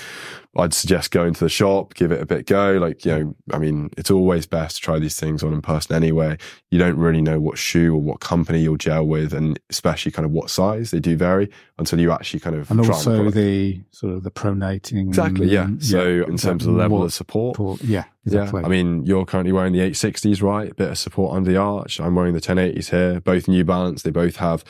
I'd 0.56 0.72
suggest 0.72 1.10
going 1.10 1.34
to 1.34 1.40
the 1.40 1.48
shop, 1.48 1.94
give 1.94 2.12
it 2.12 2.20
a 2.20 2.26
bit 2.26 2.46
go. 2.46 2.72
Like, 2.80 3.04
you 3.04 3.10
know, 3.10 3.34
I 3.52 3.58
mean, 3.58 3.90
it's 3.98 4.10
always 4.10 4.46
best 4.46 4.76
to 4.76 4.82
try 4.82 5.00
these 5.00 5.18
things 5.18 5.33
on 5.42 5.52
in 5.52 5.62
person 5.62 5.96
anyway. 5.96 6.36
You 6.70 6.78
don't 6.78 6.96
really 6.96 7.22
know 7.22 7.40
what 7.40 7.58
shoe 7.58 7.94
or 7.94 8.00
what 8.00 8.20
company 8.20 8.60
you'll 8.62 8.76
gel 8.76 9.06
with, 9.06 9.32
and 9.32 9.58
especially 9.70 10.12
kind 10.12 10.26
of 10.26 10.32
what 10.32 10.50
size 10.50 10.90
they 10.90 11.00
do 11.00 11.16
vary 11.16 11.50
until 11.78 11.98
you 11.98 12.12
actually 12.12 12.38
kind 12.40 12.54
of 12.54 12.70
And 12.70 12.84
try 12.84 12.94
also 12.94 13.14
product. 13.16 13.34
the 13.36 13.80
sort 13.90 14.12
of 14.14 14.22
the 14.22 14.30
pronating. 14.30 15.08
exactly, 15.08 15.48
yeah. 15.48 15.64
and- 15.64 15.82
So 15.84 16.24
in 16.28 16.36
terms 16.36 16.64
of 16.66 16.72
the 16.72 16.78
level 16.78 17.02
of 17.02 17.12
support, 17.12 17.56
support- 17.56 17.82
Yeah, 17.82 18.04
exactly. 18.24 18.60
yeah, 18.60 18.66
I 18.66 18.70
mean, 18.70 19.04
you're 19.04 19.24
currently 19.24 19.52
wearing 19.52 19.72
the 19.72 19.80
860s, 19.80 20.40
right? 20.40 20.70
a 20.70 20.74
Bit 20.74 20.90
of 20.90 20.98
support 20.98 21.34
under 21.36 21.50
the 21.50 21.56
arch. 21.56 22.00
I'm 22.00 22.14
wearing 22.14 22.34
the 22.34 22.40
1080s 22.40 22.90
here. 22.90 23.20
Both 23.20 23.48
New 23.48 23.64
Balance. 23.64 24.02
They 24.02 24.10
both 24.12 24.36
have 24.36 24.62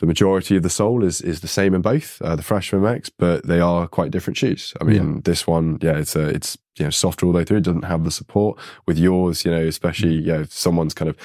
the 0.00 0.06
majority 0.06 0.56
of 0.56 0.62
the 0.62 0.70
sole 0.70 1.04
is 1.04 1.20
is 1.20 1.40
the 1.40 1.48
same 1.48 1.74
in 1.74 1.82
both 1.82 2.20
uh, 2.22 2.36
the 2.36 2.42
Fresh 2.42 2.70
Foam 2.70 2.86
X, 2.86 3.10
but 3.10 3.46
they 3.46 3.60
are 3.60 3.86
quite 3.86 4.10
different 4.10 4.38
shoes. 4.38 4.72
I 4.80 4.84
mean, 4.84 5.20
this 5.22 5.46
one, 5.46 5.78
yeah, 5.82 5.98
it's 5.98 6.16
a 6.16 6.26
it's 6.28 6.56
you 6.78 6.84
know 6.84 6.90
softer 6.90 7.24
all 7.26 7.32
the 7.32 7.38
way 7.38 7.44
through. 7.44 7.58
It 7.58 7.64
doesn't 7.64 7.84
have 7.84 8.04
the 8.04 8.10
support 8.10 8.58
with 8.86 8.98
yours. 8.98 9.44
You 9.44 9.50
know, 9.50 9.64
especially 9.66 10.20
Mm. 10.22 10.26
yeah, 10.26 10.40
if 10.40 10.52
someone's 10.52 10.94
kind 10.94 11.08
of 11.10 11.16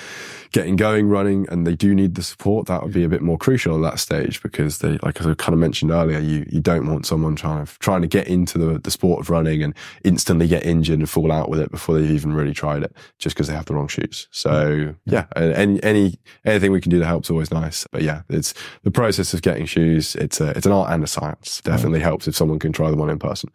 getting 0.51 0.75
going 0.77 1.07
running 1.09 1.45
and 1.49 1.65
they 1.67 1.75
do 1.75 1.93
need 1.95 2.15
the 2.15 2.23
support, 2.23 2.67
that 2.67 2.83
would 2.83 2.93
be 2.93 3.03
a 3.03 3.09
bit 3.09 3.21
more 3.21 3.37
crucial 3.37 3.75
at 3.85 3.91
that 3.91 3.99
stage 3.99 4.41
because 4.43 4.79
they, 4.79 4.97
like 5.03 5.20
I 5.25 5.33
kind 5.35 5.53
of 5.53 5.59
mentioned 5.59 5.91
earlier, 5.91 6.19
you 6.19 6.45
you 6.49 6.59
don't 6.59 6.87
want 6.87 7.05
someone 7.05 7.35
trying 7.35 7.65
to 7.65 7.79
trying 7.79 8.01
to 8.01 8.07
get 8.07 8.27
into 8.27 8.57
the 8.57 8.79
the 8.79 8.91
sport 8.91 9.21
of 9.21 9.29
running 9.29 9.63
and 9.63 9.73
instantly 10.03 10.47
get 10.47 10.65
injured 10.65 10.99
and 10.99 11.09
fall 11.09 11.31
out 11.31 11.49
with 11.49 11.59
it 11.59 11.71
before 11.71 11.97
they've 11.97 12.11
even 12.11 12.33
really 12.33 12.53
tried 12.53 12.83
it, 12.83 12.95
just 13.19 13.35
because 13.35 13.47
they 13.47 13.53
have 13.53 13.65
the 13.65 13.73
wrong 13.73 13.87
shoes. 13.87 14.27
So 14.31 14.49
mm. 14.51 14.95
yeah, 15.05 15.25
any 15.35 15.81
any 15.83 16.19
anything 16.45 16.71
we 16.71 16.81
can 16.81 16.91
do 16.91 16.99
to 16.99 17.05
help 17.05 17.23
is 17.23 17.29
always 17.29 17.51
nice. 17.51 17.85
But 17.91 18.01
yeah, 18.01 18.21
it's 18.29 18.53
the 18.83 18.91
process 18.91 19.33
of 19.33 19.41
getting 19.41 19.65
shoes. 19.65 20.15
It's 20.15 20.41
a 20.41 20.49
it's 20.51 20.65
an 20.65 20.71
art 20.71 20.91
and 20.91 21.03
a 21.03 21.07
science. 21.07 21.61
Definitely 21.61 22.01
helps 22.01 22.27
if 22.27 22.35
someone 22.35 22.59
can 22.59 22.71
try 22.71 22.89
them 22.89 23.01
on 23.01 23.09
in 23.09 23.19
person. 23.19 23.49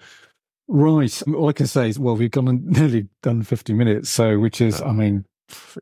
Right. 0.69 1.23
All 1.29 1.49
I 1.49 1.53
can 1.53 1.67
say 1.67 1.89
is, 1.89 1.99
well, 1.99 2.17
we've 2.17 2.31
gone 2.31 2.49
and 2.49 2.67
nearly 2.79 3.09
done 3.23 3.43
50 3.43 3.73
minutes. 3.73 4.11
So, 4.11 4.39
which 4.39 4.61
is, 4.61 4.83
I 4.83 4.93
mean, 4.93 5.25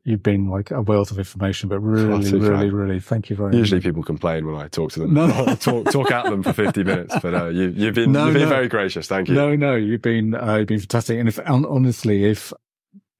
you've 0.04 0.22
been 0.22 0.48
like 0.48 0.70
a 0.70 0.82
wealth 0.82 1.10
of 1.10 1.18
information, 1.18 1.68
but 1.68 1.80
really, 1.80 2.08
Classic, 2.08 2.40
really, 2.40 2.70
really, 2.70 3.00
thank 3.00 3.30
you 3.30 3.36
very 3.36 3.50
much. 3.50 3.58
Usually 3.58 3.80
people 3.80 4.02
complain 4.02 4.46
when 4.46 4.56
I 4.56 4.68
talk 4.68 4.92
to 4.92 5.00
them. 5.00 5.14
No. 5.14 5.26
No, 5.26 5.54
talk 5.60 5.90
talk 5.90 6.10
at 6.10 6.24
them 6.24 6.42
for 6.42 6.52
fifty 6.52 6.84
minutes, 6.84 7.14
but 7.22 7.34
uh, 7.34 7.46
you, 7.46 7.68
you've 7.68 7.94
been 7.94 8.12
No, 8.12 8.26
you've 8.26 8.34
been 8.34 8.42
no. 8.44 8.48
very 8.48 8.68
gracious. 8.68 9.06
Thank 9.06 9.28
you. 9.28 9.34
No, 9.34 9.54
no, 9.56 9.74
you've 9.74 10.02
been, 10.02 10.34
uh, 10.34 10.56
you've 10.56 10.68
been 10.68 10.80
fantastic. 10.80 11.18
And 11.18 11.28
if, 11.28 11.38
honestly, 11.46 12.24
if 12.24 12.52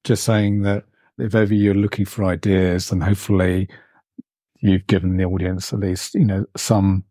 just 0.03 0.23
saying 0.23 0.61
that 0.61 0.83
if 1.17 1.33
ever 1.35 1.53
you're 1.53 1.73
looking 1.73 2.05
for 2.05 2.23
ideas, 2.25 2.89
then 2.89 3.01
hopefully 3.01 3.67
you've 4.59 4.87
given 4.87 5.17
the 5.17 5.25
audience 5.25 5.71
at 5.73 5.79
least, 5.79 6.15
you 6.15 6.25
know, 6.25 6.45
some, 6.57 7.03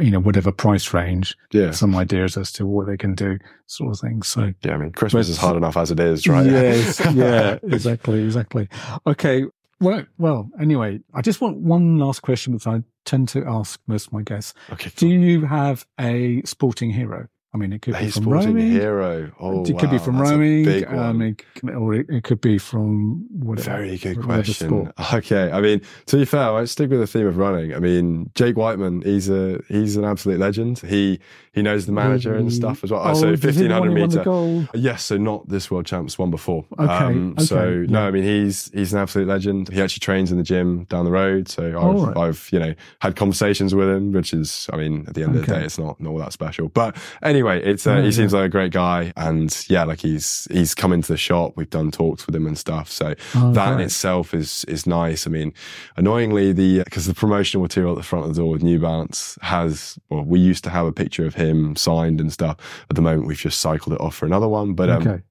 you 0.00 0.10
know, 0.10 0.20
whatever 0.20 0.50
price 0.50 0.92
range, 0.92 1.36
Yeah, 1.52 1.70
some 1.70 1.94
ideas 1.96 2.36
as 2.36 2.50
to 2.52 2.66
what 2.66 2.86
they 2.86 2.96
can 2.96 3.14
do, 3.14 3.38
sort 3.66 3.92
of 3.94 4.00
thing. 4.00 4.22
So, 4.22 4.52
yeah. 4.62 4.74
I 4.74 4.78
mean, 4.78 4.92
Christmas 4.92 5.28
is 5.28 5.36
hard 5.36 5.56
enough 5.56 5.76
as 5.76 5.90
it 5.90 6.00
is, 6.00 6.26
right? 6.26 6.46
Yes, 6.46 7.00
yeah, 7.14 7.58
exactly, 7.62 8.22
exactly. 8.24 8.68
Okay. 9.06 9.44
Well, 9.80 10.04
well, 10.18 10.50
anyway, 10.60 10.98
I 11.14 11.22
just 11.22 11.40
want 11.40 11.58
one 11.58 11.98
last 11.98 12.20
question, 12.22 12.52
which 12.52 12.66
I 12.66 12.82
tend 13.04 13.28
to 13.28 13.44
ask 13.46 13.80
most 13.86 14.08
of 14.08 14.12
my 14.12 14.22
guests. 14.22 14.52
okay. 14.72 14.90
Do 14.96 15.06
you 15.06 15.46
have 15.46 15.86
a 16.00 16.42
sporting 16.44 16.90
hero? 16.90 17.28
I 17.54 17.56
mean, 17.56 17.72
it 17.72 17.80
could 17.80 17.94
A 17.94 18.00
be 18.00 18.10
from 18.10 18.28
rowing. 18.28 18.56
hero. 18.58 19.32
Oh, 19.40 19.64
it 19.64 19.78
could 19.78 19.90
be 19.90 19.96
from 19.98 20.18
that's 20.18 20.30
big 20.32 20.84
Um, 20.86 21.22
it, 21.22 21.42
or 21.74 21.94
it, 21.94 22.06
it 22.10 22.22
could 22.22 22.42
be 22.42 22.58
from 22.58 23.24
whatever. 23.30 23.70
Very 23.70 23.96
good 23.96 24.22
question. 24.22 24.92
Okay, 25.14 25.50
I 25.50 25.60
mean, 25.62 25.80
to 26.06 26.16
be 26.18 26.24
fair, 26.26 26.52
I 26.52 26.64
stick 26.66 26.90
with 26.90 27.00
the 27.00 27.06
theme 27.06 27.26
of 27.26 27.38
running. 27.38 27.74
I 27.74 27.78
mean, 27.78 28.30
Jake 28.34 28.56
Wightman, 28.56 29.00
he's 29.02 29.30
a 29.30 29.60
he's 29.68 29.96
an 29.96 30.04
absolute 30.04 30.38
legend. 30.38 30.80
He 30.80 31.18
he 31.52 31.62
knows 31.62 31.86
the 31.86 31.92
manager 31.92 32.34
and 32.36 32.52
stuff 32.52 32.84
as 32.84 32.90
well. 32.90 33.02
Oh, 33.02 33.14
so 33.14 33.34
fifteen 33.36 33.70
hundred 33.70 33.88
won- 33.90 33.96
he 33.96 34.02
won 34.02 34.10
the 34.10 34.60
meter. 34.60 34.68
Yes, 34.78 35.04
so 35.04 35.16
not 35.16 35.48
this 35.48 35.70
world 35.70 35.86
champs, 35.86 36.18
one 36.18 36.30
before. 36.30 36.66
Okay, 36.78 37.32
So 37.44 37.58
okay, 37.58 37.90
no, 37.90 38.00
yeah. 38.02 38.06
I 38.06 38.10
mean 38.10 38.22
he's 38.24 38.70
he's 38.72 38.92
an 38.92 39.00
absolute 39.00 39.26
legend. 39.26 39.70
He 39.70 39.80
actually 39.80 40.00
trains 40.00 40.30
in 40.30 40.36
the 40.36 40.44
gym 40.44 40.84
down 40.84 41.06
the 41.06 41.10
road. 41.10 41.48
So 41.48 41.64
I've 41.78 42.02
right. 42.02 42.16
I've 42.28 42.48
you 42.52 42.58
know 42.58 42.74
had 43.00 43.16
conversations 43.16 43.74
with 43.74 43.88
him, 43.88 44.12
which 44.12 44.34
is 44.34 44.68
I 44.72 44.76
mean 44.76 45.06
at 45.08 45.14
the 45.14 45.22
end 45.22 45.34
of 45.34 45.46
the 45.46 45.52
day, 45.52 45.64
it's 45.64 45.78
not 45.78 45.98
not 46.00 46.10
all 46.10 46.18
that 46.18 46.34
special. 46.34 46.68
But 46.68 46.94
anyway, 47.22 47.37
it's 47.46 47.86
uh, 47.86 47.96
Yeah, 47.96 48.02
he 48.02 48.12
seems 48.12 48.32
like 48.32 48.44
a 48.44 48.48
great 48.48 48.72
guy, 48.72 49.12
and 49.16 49.54
yeah, 49.68 49.84
like 49.84 50.00
he's 50.00 50.46
he's 50.50 50.74
come 50.74 50.92
into 50.92 51.12
the 51.12 51.16
shop. 51.18 51.52
We've 51.56 51.70
done 51.70 51.90
talks 51.90 52.26
with 52.26 52.34
him 52.34 52.46
and 52.46 52.56
stuff. 52.58 52.90
So 52.90 53.14
Oh, 53.34 53.52
that 53.52 53.72
in 53.74 53.80
itself 53.80 54.34
is 54.34 54.64
is 54.64 54.86
nice. 54.86 55.26
I 55.26 55.30
mean, 55.30 55.52
annoyingly, 55.96 56.52
the 56.52 56.82
because 56.84 57.06
the 57.06 57.14
promotional 57.14 57.62
material 57.62 57.92
at 57.92 57.98
the 57.98 58.04
front 58.04 58.26
of 58.26 58.34
the 58.34 58.40
door 58.40 58.50
with 58.52 58.62
New 58.62 58.78
Balance 58.78 59.38
has 59.42 59.98
well, 60.08 60.24
we 60.24 60.38
used 60.40 60.64
to 60.64 60.70
have 60.70 60.86
a 60.86 60.92
picture 60.92 61.26
of 61.26 61.34
him 61.34 61.76
signed 61.76 62.20
and 62.20 62.32
stuff. 62.32 62.56
At 62.90 62.96
the 62.96 63.02
moment, 63.02 63.26
we've 63.26 63.38
just 63.38 63.60
cycled 63.60 63.94
it 63.94 64.00
off 64.00 64.14
for 64.14 64.26
another 64.26 64.48
one. 64.48 64.74
But 64.74 64.90
um, 64.90 65.06
okay. 65.06 65.22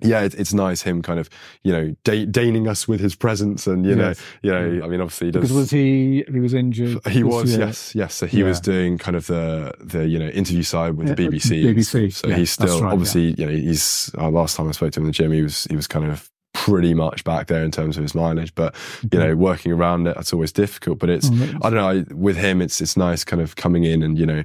Yeah, 0.00 0.22
it's, 0.22 0.34
it's 0.34 0.52
nice 0.52 0.82
him 0.82 1.02
kind 1.02 1.18
of 1.20 1.30
you 1.62 1.72
know 1.72 1.94
de- 2.04 2.26
deigning 2.26 2.66
us 2.68 2.86
with 2.88 3.00
his 3.00 3.14
presence, 3.14 3.66
and 3.66 3.86
you 3.86 3.94
know, 3.94 4.08
Yes. 4.08 4.20
you 4.42 4.50
know, 4.50 4.84
I 4.84 4.88
mean, 4.88 5.00
obviously, 5.00 5.28
he 5.28 5.30
does. 5.32 5.42
Because 5.42 5.56
was 5.56 5.70
he? 5.70 6.24
He 6.30 6.40
was 6.40 6.52
injured. 6.54 6.98
he 7.08 7.22
was, 7.22 7.52
yeah. 7.52 7.66
yes, 7.66 7.94
yes. 7.94 8.14
So 8.14 8.26
he 8.26 8.42
was 8.42 8.60
doing 8.60 8.98
kind 8.98 9.16
of 9.16 9.26
the 9.26 9.72
the 9.80 10.06
you 10.06 10.18
know 10.18 10.28
interview 10.28 10.62
side 10.62 10.94
with 10.94 11.16
the 11.16 11.22
Yeah, 11.22 11.28
uh, 11.28 11.32
BBC. 11.32 11.64
BBC, 11.74 12.12
So 12.12 12.28
yeah, 12.28 12.36
he's 12.36 12.50
still 12.50 12.82
right, 12.82 12.92
obviously 12.92 13.34
you 13.38 13.46
know 13.46 13.52
he's 13.52 14.10
uh, 14.18 14.28
last 14.30 14.56
time 14.56 14.68
I 14.68 14.72
spoke 14.72 14.92
to 14.92 15.00
him 15.00 15.04
in 15.04 15.08
the 15.08 15.12
gym 15.12 15.32
he 15.32 15.42
was 15.42 15.64
he 15.70 15.76
was 15.76 15.86
kind 15.86 16.06
of 16.10 16.30
pretty 16.52 16.94
much 16.94 17.24
back 17.24 17.48
there 17.48 17.64
in 17.64 17.70
terms 17.72 17.96
of 17.96 18.02
his 18.02 18.14
mileage. 18.14 18.54
But 18.54 18.74
you 19.12 19.18
know 19.18 19.34
working 19.36 19.72
around 19.72 20.06
it 20.06 20.14
that's 20.16 20.32
always 20.32 20.52
difficult. 20.52 20.98
But 20.98 21.10
it's 21.10 21.28
Oh, 21.32 21.58
I 21.62 21.70
don't 21.70 21.74
know 21.74 21.88
I, 21.88 22.14
with 22.14 22.36
him 22.36 22.60
it's 22.60 22.80
it's 22.80 22.96
nice 22.96 23.24
kind 23.24 23.40
of 23.42 23.56
coming 23.56 23.84
in 23.84 24.02
and 24.02 24.18
you 24.18 24.26
know. 24.26 24.42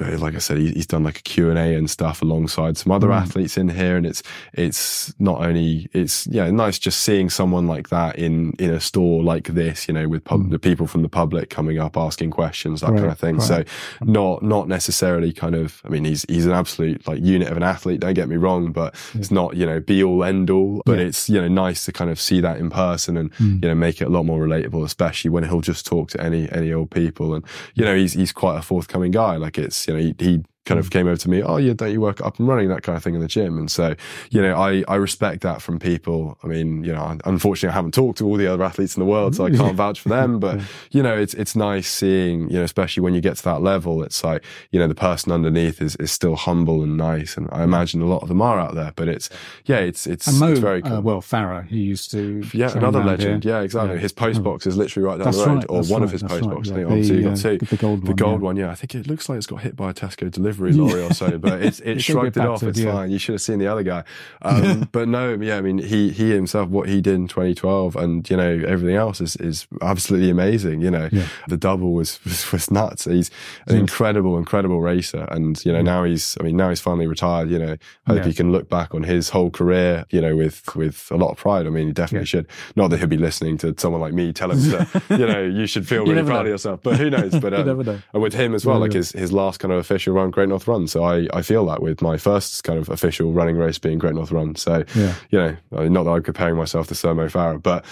Like 0.00 0.34
I 0.34 0.38
said, 0.38 0.58
he's 0.58 0.86
done 0.86 1.04
like 1.04 1.18
a 1.18 1.22
Q 1.22 1.50
and 1.50 1.58
A 1.58 1.74
and 1.74 1.88
stuff 1.90 2.22
alongside 2.22 2.76
some 2.76 2.90
other 2.92 3.08
Mm. 3.08 3.16
athletes 3.22 3.56
in 3.58 3.68
here, 3.68 3.96
and 3.96 4.06
it's 4.06 4.22
it's 4.54 5.12
not 5.18 5.40
only 5.44 5.88
it's 5.92 6.26
yeah 6.26 6.50
nice 6.50 6.78
just 6.78 7.00
seeing 7.00 7.30
someone 7.30 7.66
like 7.66 7.88
that 7.90 8.16
in 8.18 8.52
in 8.58 8.70
a 8.70 8.80
store 8.80 9.22
like 9.22 9.48
this, 9.48 9.88
you 9.88 9.94
know, 9.94 10.08
with 10.08 10.24
pub, 10.24 10.50
the 10.50 10.58
people 10.58 10.86
from 10.86 11.02
the 11.02 11.08
public 11.08 11.50
coming 11.50 11.78
up 11.78 11.96
asking 11.96 12.30
questions, 12.30 12.80
that 12.80 12.88
kind 12.88 13.00
Mm. 13.00 13.10
Of 13.12 13.18
thing. 13.18 13.36
right. 13.36 13.42
So 13.42 13.64
not 14.04 14.42
not 14.42 14.68
necessarily 14.68 15.32
kind 15.32 15.54
of 15.54 15.80
I 15.84 15.88
mean 15.88 16.04
he's 16.04 16.24
he's 16.28 16.46
an 16.46 16.52
absolute 16.52 17.06
like 17.06 17.22
unit 17.22 17.48
of 17.48 17.56
an 17.56 17.62
athlete, 17.62 18.00
don't 18.00 18.14
get 18.14 18.28
me 18.28 18.36
wrong, 18.36 18.72
but 18.72 18.94
it's 19.14 19.30
not, 19.30 19.56
you 19.56 19.66
know, 19.66 19.80
be 19.80 20.02
all 20.02 20.24
end 20.24 20.50
all. 20.50 20.82
But 20.86 20.98
Yeah. 20.98 21.06
it's, 21.06 21.28
you 21.28 21.40
know, 21.40 21.48
nice 21.48 21.84
to 21.86 21.92
kind 21.92 22.10
of 22.10 22.20
see 22.20 22.40
that 22.40 22.58
in 22.58 22.70
person 22.70 23.16
and, 23.16 23.32
Mm. 23.34 23.62
you 23.62 23.68
know, 23.68 23.74
make 23.74 24.00
it 24.00 24.04
a 24.06 24.10
lot 24.10 24.24
more 24.24 24.40
relatable, 24.46 24.84
especially 24.84 25.30
when 25.30 25.44
he'll 25.44 25.60
just 25.60 25.86
talk 25.86 26.10
to 26.10 26.20
any 26.22 26.50
any 26.52 26.72
old 26.72 26.90
people. 26.90 27.34
And, 27.34 27.44
you 27.74 27.84
know, 27.84 27.94
he's 27.96 28.12
he's 28.14 28.32
quite 28.32 28.58
a 28.58 28.62
forthcoming 28.62 29.10
guy. 29.12 29.36
Like 29.36 29.58
it's, 29.58 29.86
you 29.90 29.96
know, 29.96 30.00
he, 30.00 30.14
he 30.18 30.42
kind 30.66 30.78
of 30.78 30.90
came 30.90 31.06
over 31.06 31.16
to 31.16 31.30
me, 31.30 31.42
oh 31.42 31.56
yeah, 31.56 31.72
don't 31.72 31.90
you 31.90 32.00
work 32.00 32.20
up 32.20 32.38
and 32.38 32.46
running, 32.46 32.68
that 32.68 32.82
kind 32.82 32.96
of 32.96 33.02
thing 33.02 33.14
in 33.14 33.20
the 33.20 33.26
gym. 33.26 33.56
And 33.58 33.70
so, 33.70 33.94
you 34.30 34.42
know, 34.42 34.54
I, 34.56 34.84
I 34.88 34.96
respect 34.96 35.42
that 35.42 35.62
from 35.62 35.78
people. 35.78 36.38
I 36.44 36.48
mean, 36.48 36.84
you 36.84 36.92
know, 36.92 37.16
unfortunately 37.24 37.70
I 37.72 37.74
haven't 37.74 37.94
talked 37.94 38.18
to 38.18 38.26
all 38.26 38.36
the 38.36 38.46
other 38.46 38.62
athletes 38.62 38.94
in 38.96 39.00
the 39.00 39.06
world, 39.06 39.34
so 39.36 39.46
I 39.46 39.50
can't 39.50 39.74
vouch 39.74 40.00
for 40.00 40.10
them, 40.10 40.38
but 40.38 40.60
you 40.90 41.02
know, 41.02 41.16
it's, 41.16 41.32
it's 41.34 41.56
nice 41.56 41.88
seeing, 41.88 42.50
you 42.50 42.58
know, 42.58 42.62
especially 42.64 43.02
when 43.02 43.14
you 43.14 43.20
get 43.20 43.36
to 43.38 43.44
that 43.44 43.62
level, 43.62 44.02
it's 44.02 44.22
like, 44.22 44.44
you 44.70 44.78
know, 44.78 44.86
the 44.86 44.94
person 44.94 45.32
underneath 45.32 45.80
is, 45.80 45.96
is 45.96 46.12
still 46.12 46.36
humble 46.36 46.82
and 46.82 46.96
nice. 46.96 47.36
And 47.36 47.48
I 47.52 47.62
imagine 47.62 48.02
a 48.02 48.06
lot 48.06 48.22
of 48.22 48.28
them 48.28 48.42
are 48.42 48.58
out 48.60 48.74
there, 48.74 48.92
but 48.96 49.08
it's, 49.08 49.30
yeah, 49.64 49.78
it's, 49.78 50.06
it's, 50.06 50.30
Mo, 50.38 50.50
it's 50.52 50.60
very 50.60 50.82
cool. 50.82 50.92
uh, 50.92 51.00
well, 51.00 51.22
Farah, 51.22 51.66
he 51.66 51.78
used 51.78 52.10
to. 52.10 52.42
Yeah, 52.52 52.70
another 52.76 53.02
legend. 53.02 53.44
here. 53.44 53.54
Yeah, 53.54 53.60
exactly. 53.62 53.94
Yeah. 53.94 54.00
His 54.02 54.12
post 54.12 54.42
box 54.42 54.66
is 54.66 54.76
literally 54.76 55.06
right 55.06 55.16
down 55.16 55.24
That's 55.24 55.38
the 55.38 55.46
road, 55.46 55.54
right, 55.56 55.66
or 55.70 55.82
one 55.84 56.02
of 56.02 56.10
his 56.12 56.22
post 56.22 56.44
right, 56.44 56.54
boxes. 56.54 56.72
yeah. 56.72 56.74
I 56.74 56.78
think 56.80 56.90
obviously 56.90 57.22
The, 57.22 57.30
uh, 57.32 57.36
two. 57.36 57.58
the 57.66 57.76
gold 57.76 58.02
The 58.02 58.06
one, 58.08 58.16
gold 58.16 58.40
yeah. 58.40 58.44
one, 58.44 58.56
yeah. 58.56 58.70
I 58.70 58.74
think 58.74 58.94
it 58.94 59.06
looks 59.06 59.28
like 59.28 59.38
it's 59.38 59.46
got 59.46 59.62
hit 59.62 59.74
by 59.74 59.90
a 59.90 59.94
Tesco 59.94 60.30
delivery 60.30 60.50
lorry 60.60 61.02
or 61.02 61.12
so, 61.12 61.38
but 61.46 61.62
it's, 61.62 61.80
it 61.80 62.00
shrugged 62.02 62.36
it 62.36 62.46
off. 62.46 62.62
It's 62.62 62.82
fine. 62.82 63.10
You 63.10 63.18
should 63.18 63.34
have 63.34 63.42
seen 63.42 63.58
the 63.58 63.66
other 63.66 63.82
guy. 63.82 64.04
Um, 64.42 64.88
but 64.90 65.06
no, 65.06 65.34
yeah, 65.34 65.58
I 65.58 65.60
mean, 65.60 65.78
he, 65.78 66.10
he 66.10 66.30
himself, 66.30 66.68
what 66.70 66.88
he 66.88 67.00
did 67.02 67.14
in 67.14 67.28
2012 67.28 67.94
and, 67.96 68.28
you 68.30 68.36
know, 68.36 68.62
everything 68.66 68.96
else 68.96 69.20
is, 69.20 69.36
is 69.36 69.66
absolutely 69.82 70.30
amazing. 70.30 70.80
You 70.80 70.90
know, 70.90 71.08
Yeah. 71.12 71.26
the 71.46 71.56
double 71.58 71.92
was, 71.92 72.18
was, 72.24 72.50
was 72.50 72.70
nuts. 72.70 73.04
He's 73.04 73.30
an 73.66 73.76
incredible, 73.76 74.38
incredible 74.38 74.80
racer. 74.80 75.26
And, 75.30 75.62
you 75.64 75.72
know, 75.72 75.82
now 75.82 76.04
he's, 76.04 76.36
I 76.40 76.44
mean, 76.44 76.56
now 76.56 76.70
he's 76.70 76.80
finally 76.80 77.06
retired, 77.06 77.50
you 77.50 77.58
know, 77.58 77.76
I 78.06 78.14
hope 78.14 78.24
he 78.24 78.32
can 78.32 78.50
look 78.50 78.68
back 78.70 78.94
on 78.94 79.02
his 79.02 79.28
whole 79.28 79.50
career, 79.50 80.04
you 80.10 80.20
know, 80.22 80.34
with, 80.36 80.74
with 80.74 81.08
a 81.10 81.16
lot 81.16 81.30
of 81.32 81.36
pride. 81.36 81.66
I 81.66 81.70
mean, 81.70 81.88
he 81.88 81.92
definitely 81.92 82.26
should. 82.26 82.46
Not 82.76 82.88
that 82.88 82.98
he'll 82.98 83.06
be 83.08 83.18
listening 83.18 83.58
to 83.58 83.74
someone 83.78 84.00
like 84.00 84.14
me 84.14 84.32
tell 84.32 84.50
him 84.50 84.58
to, 84.70 85.02
you 85.10 85.26
know, 85.26 85.42
you 85.42 85.66
should 85.66 85.86
feel 85.86 86.06
You 86.06 86.14
really 86.14 86.26
proud 86.26 86.36
know. 86.36 86.40
of 86.42 86.48
yourself, 86.48 86.80
but 86.82 86.96
who 86.96 87.10
knows? 87.10 87.38
But, 87.38 87.52
um, 87.54 88.02
and 88.12 88.22
with 88.22 88.34
him 88.34 88.54
as 88.54 88.64
well, 88.66 88.78
like 88.78 88.92
his, 88.94 89.12
his 89.12 89.32
last 89.32 89.58
kind 89.60 89.70
of 89.72 89.78
official 89.78 90.14
run, 90.14 90.32
Great 90.40 90.48
North 90.48 90.66
Run. 90.66 90.86
So 90.86 91.04
I, 91.04 91.28
I 91.34 91.42
feel 91.42 91.66
that 91.66 91.82
with 91.82 92.00
my 92.00 92.16
first 92.16 92.64
kind 92.64 92.78
of 92.78 92.88
official 92.88 93.32
running 93.32 93.56
race 93.56 93.78
being 93.78 93.98
Great 93.98 94.14
North 94.14 94.32
Run. 94.32 94.54
So, 94.56 94.84
Yeah. 94.94 95.14
you 95.28 95.38
know, 95.70 95.88
not 95.88 96.04
that 96.04 96.10
I'm 96.10 96.22
comparing 96.22 96.56
myself 96.56 96.86
to 96.88 96.94
Sir 96.94 97.14
Mo 97.14 97.26
Farah, 97.26 97.62
but 97.62 97.84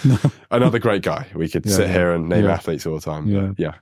another 0.51 0.79
great 0.79 1.03
guy. 1.03 1.27
We 1.35 1.47
could 1.47 1.65
Yeah, 1.65 1.75
sit 1.75 1.87
yeah. 1.87 1.93
here 1.93 2.11
and 2.13 2.27
name 2.27 2.47
athletes 2.47 2.87
all 2.87 2.95
the 2.95 3.01
time. 3.01 3.27
Yeah. 3.27 3.47
But 3.47 3.59
yeah. 3.59 3.73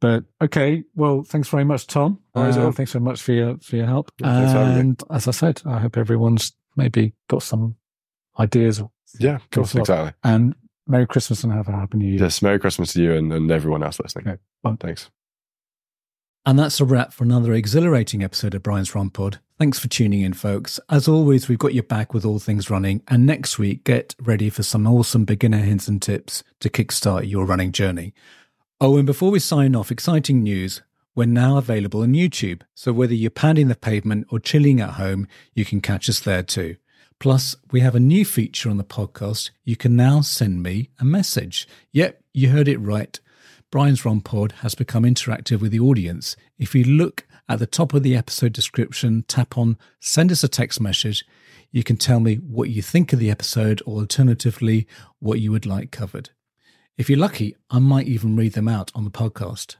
But 0.00 0.24
okay, 0.40 0.82
well, 0.94 1.24
thanks 1.24 1.48
very 1.50 1.64
much, 1.64 1.86
Tom. 1.86 2.20
Uh, 2.34 2.72
thanks 2.72 2.92
very 2.92 3.04
much 3.04 3.20
for 3.20 3.32
your 3.32 3.58
for 3.58 3.76
your 3.76 3.84
help. 3.86 4.10
Yeah, 4.18 4.32
thanks 4.34 4.52
for 4.52 4.58
having 4.58 4.74
me. 4.74 4.80
and 4.80 5.02
as 5.10 5.28
I 5.28 5.32
said, 5.32 5.60
I 5.66 5.78
hope 5.78 5.98
everyone's 5.98 6.52
maybe 6.74 7.12
got 7.28 7.42
some 7.42 7.76
ideas. 8.38 8.82
Yeah, 9.18 9.34
of 9.36 9.50
course, 9.50 9.74
exactly. 9.74 10.12
And 10.24 10.54
Merry 10.86 11.06
Christmas 11.06 11.44
and 11.44 11.52
have 11.52 11.68
a 11.68 11.72
happy 11.72 11.98
New 11.98 12.06
Year. 12.12 12.20
Yes, 12.22 12.40
Merry 12.40 12.58
Christmas 12.58 12.94
to 12.94 13.02
you 13.02 13.12
and, 13.12 13.30
and 13.30 13.50
everyone 13.50 13.82
else 13.82 14.00
listening. 14.00 14.26
Okay. 14.64 14.76
Thanks. 14.80 15.10
And 16.46 16.58
that's 16.58 16.80
a 16.80 16.84
wrap 16.84 17.12
for 17.12 17.24
another 17.24 17.52
exhilarating 17.52 18.22
episode 18.22 18.54
of 18.54 18.62
Brian's 18.62 18.94
Run 18.94 19.10
Pod. 19.10 19.40
Thanks 19.58 19.78
for 19.78 19.88
tuning 19.88 20.22
in, 20.22 20.32
folks. 20.32 20.80
As 20.88 21.06
always, 21.06 21.48
we've 21.48 21.58
got 21.58 21.74
your 21.74 21.82
back 21.82 22.14
with 22.14 22.24
all 22.24 22.38
things 22.38 22.70
running. 22.70 23.02
And 23.08 23.26
next 23.26 23.58
week, 23.58 23.84
get 23.84 24.14
ready 24.18 24.48
for 24.48 24.62
some 24.62 24.86
awesome 24.86 25.26
beginner 25.26 25.58
hints 25.58 25.86
and 25.86 26.00
tips 26.00 26.42
to 26.60 26.70
kickstart 26.70 27.28
your 27.28 27.44
running 27.44 27.72
journey. 27.72 28.14
Oh, 28.80 28.96
and 28.96 29.06
before 29.06 29.30
we 29.30 29.38
sign 29.38 29.76
off, 29.76 29.90
exciting 29.90 30.42
news. 30.42 30.80
We're 31.14 31.26
now 31.26 31.58
available 31.58 32.00
on 32.00 32.14
YouTube. 32.14 32.62
So 32.74 32.92
whether 32.92 33.12
you're 33.12 33.30
pounding 33.30 33.68
the 33.68 33.76
pavement 33.76 34.28
or 34.30 34.40
chilling 34.40 34.80
at 34.80 34.92
home, 34.92 35.26
you 35.54 35.66
can 35.66 35.82
catch 35.82 36.08
us 36.08 36.20
there 36.20 36.42
too. 36.42 36.76
Plus, 37.18 37.54
we 37.70 37.80
have 37.80 37.94
a 37.94 38.00
new 38.00 38.24
feature 38.24 38.70
on 38.70 38.78
the 38.78 38.84
podcast. 38.84 39.50
You 39.64 39.76
can 39.76 39.94
now 39.94 40.22
send 40.22 40.62
me 40.62 40.88
a 40.98 41.04
message. 41.04 41.68
Yep, 41.92 42.22
you 42.32 42.48
heard 42.48 42.68
it 42.68 42.78
right. 42.78 43.20
Brian's 43.70 44.04
Run 44.04 44.20
Pod 44.20 44.50
has 44.62 44.74
become 44.74 45.04
interactive 45.04 45.60
with 45.60 45.70
the 45.70 45.78
audience. 45.78 46.34
If 46.58 46.74
you 46.74 46.82
look 46.82 47.24
at 47.48 47.60
the 47.60 47.66
top 47.66 47.94
of 47.94 48.02
the 48.02 48.16
episode 48.16 48.52
description, 48.52 49.24
tap 49.28 49.56
on 49.56 49.78
send 50.00 50.32
us 50.32 50.42
a 50.42 50.48
text 50.48 50.80
message. 50.80 51.24
You 51.70 51.84
can 51.84 51.96
tell 51.96 52.18
me 52.18 52.34
what 52.36 52.70
you 52.70 52.82
think 52.82 53.12
of 53.12 53.20
the 53.20 53.30
episode 53.30 53.80
or 53.86 53.98
alternatively, 53.98 54.88
what 55.20 55.38
you 55.38 55.52
would 55.52 55.66
like 55.66 55.92
covered. 55.92 56.30
If 56.98 57.08
you're 57.08 57.20
lucky, 57.20 57.54
I 57.70 57.78
might 57.78 58.08
even 58.08 58.34
read 58.34 58.54
them 58.54 58.66
out 58.66 58.90
on 58.92 59.04
the 59.04 59.10
podcast. 59.10 59.76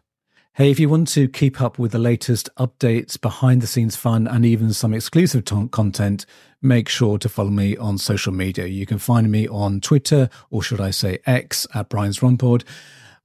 Hey, 0.55 0.70
if 0.70 0.79
you 0.79 0.88
want 0.88 1.09
to 1.09 1.26
keep 1.26 1.61
up 1.61 1.76
with 1.76 1.90
the 1.90 1.98
latest 1.98 2.48
updates, 2.57 3.20
behind 3.20 3.61
the 3.61 3.66
scenes 3.66 3.96
fun, 3.96 4.29
and 4.29 4.46
even 4.46 4.72
some 4.72 4.94
exclusive 4.94 5.44
ton- 5.44 5.68
content, 5.68 6.26
make 6.62 6.88
sure 6.88 7.18
to 7.18 7.29
follow 7.29 7.50
me 7.50 7.76
on 7.76 7.98
social 7.98 8.33
media. 8.33 8.66
You 8.66 8.87
can 8.87 8.98
find 8.98 9.33
me 9.33 9.48
on 9.48 9.81
Twitter, 9.81 10.29
or 10.48 10.62
should 10.62 10.81
I 10.81 10.90
say 10.90 11.18
X, 11.26 11.66
at 11.74 11.88
Brian's 11.88 12.22
Run 12.22 12.37
Pod. 12.37 12.64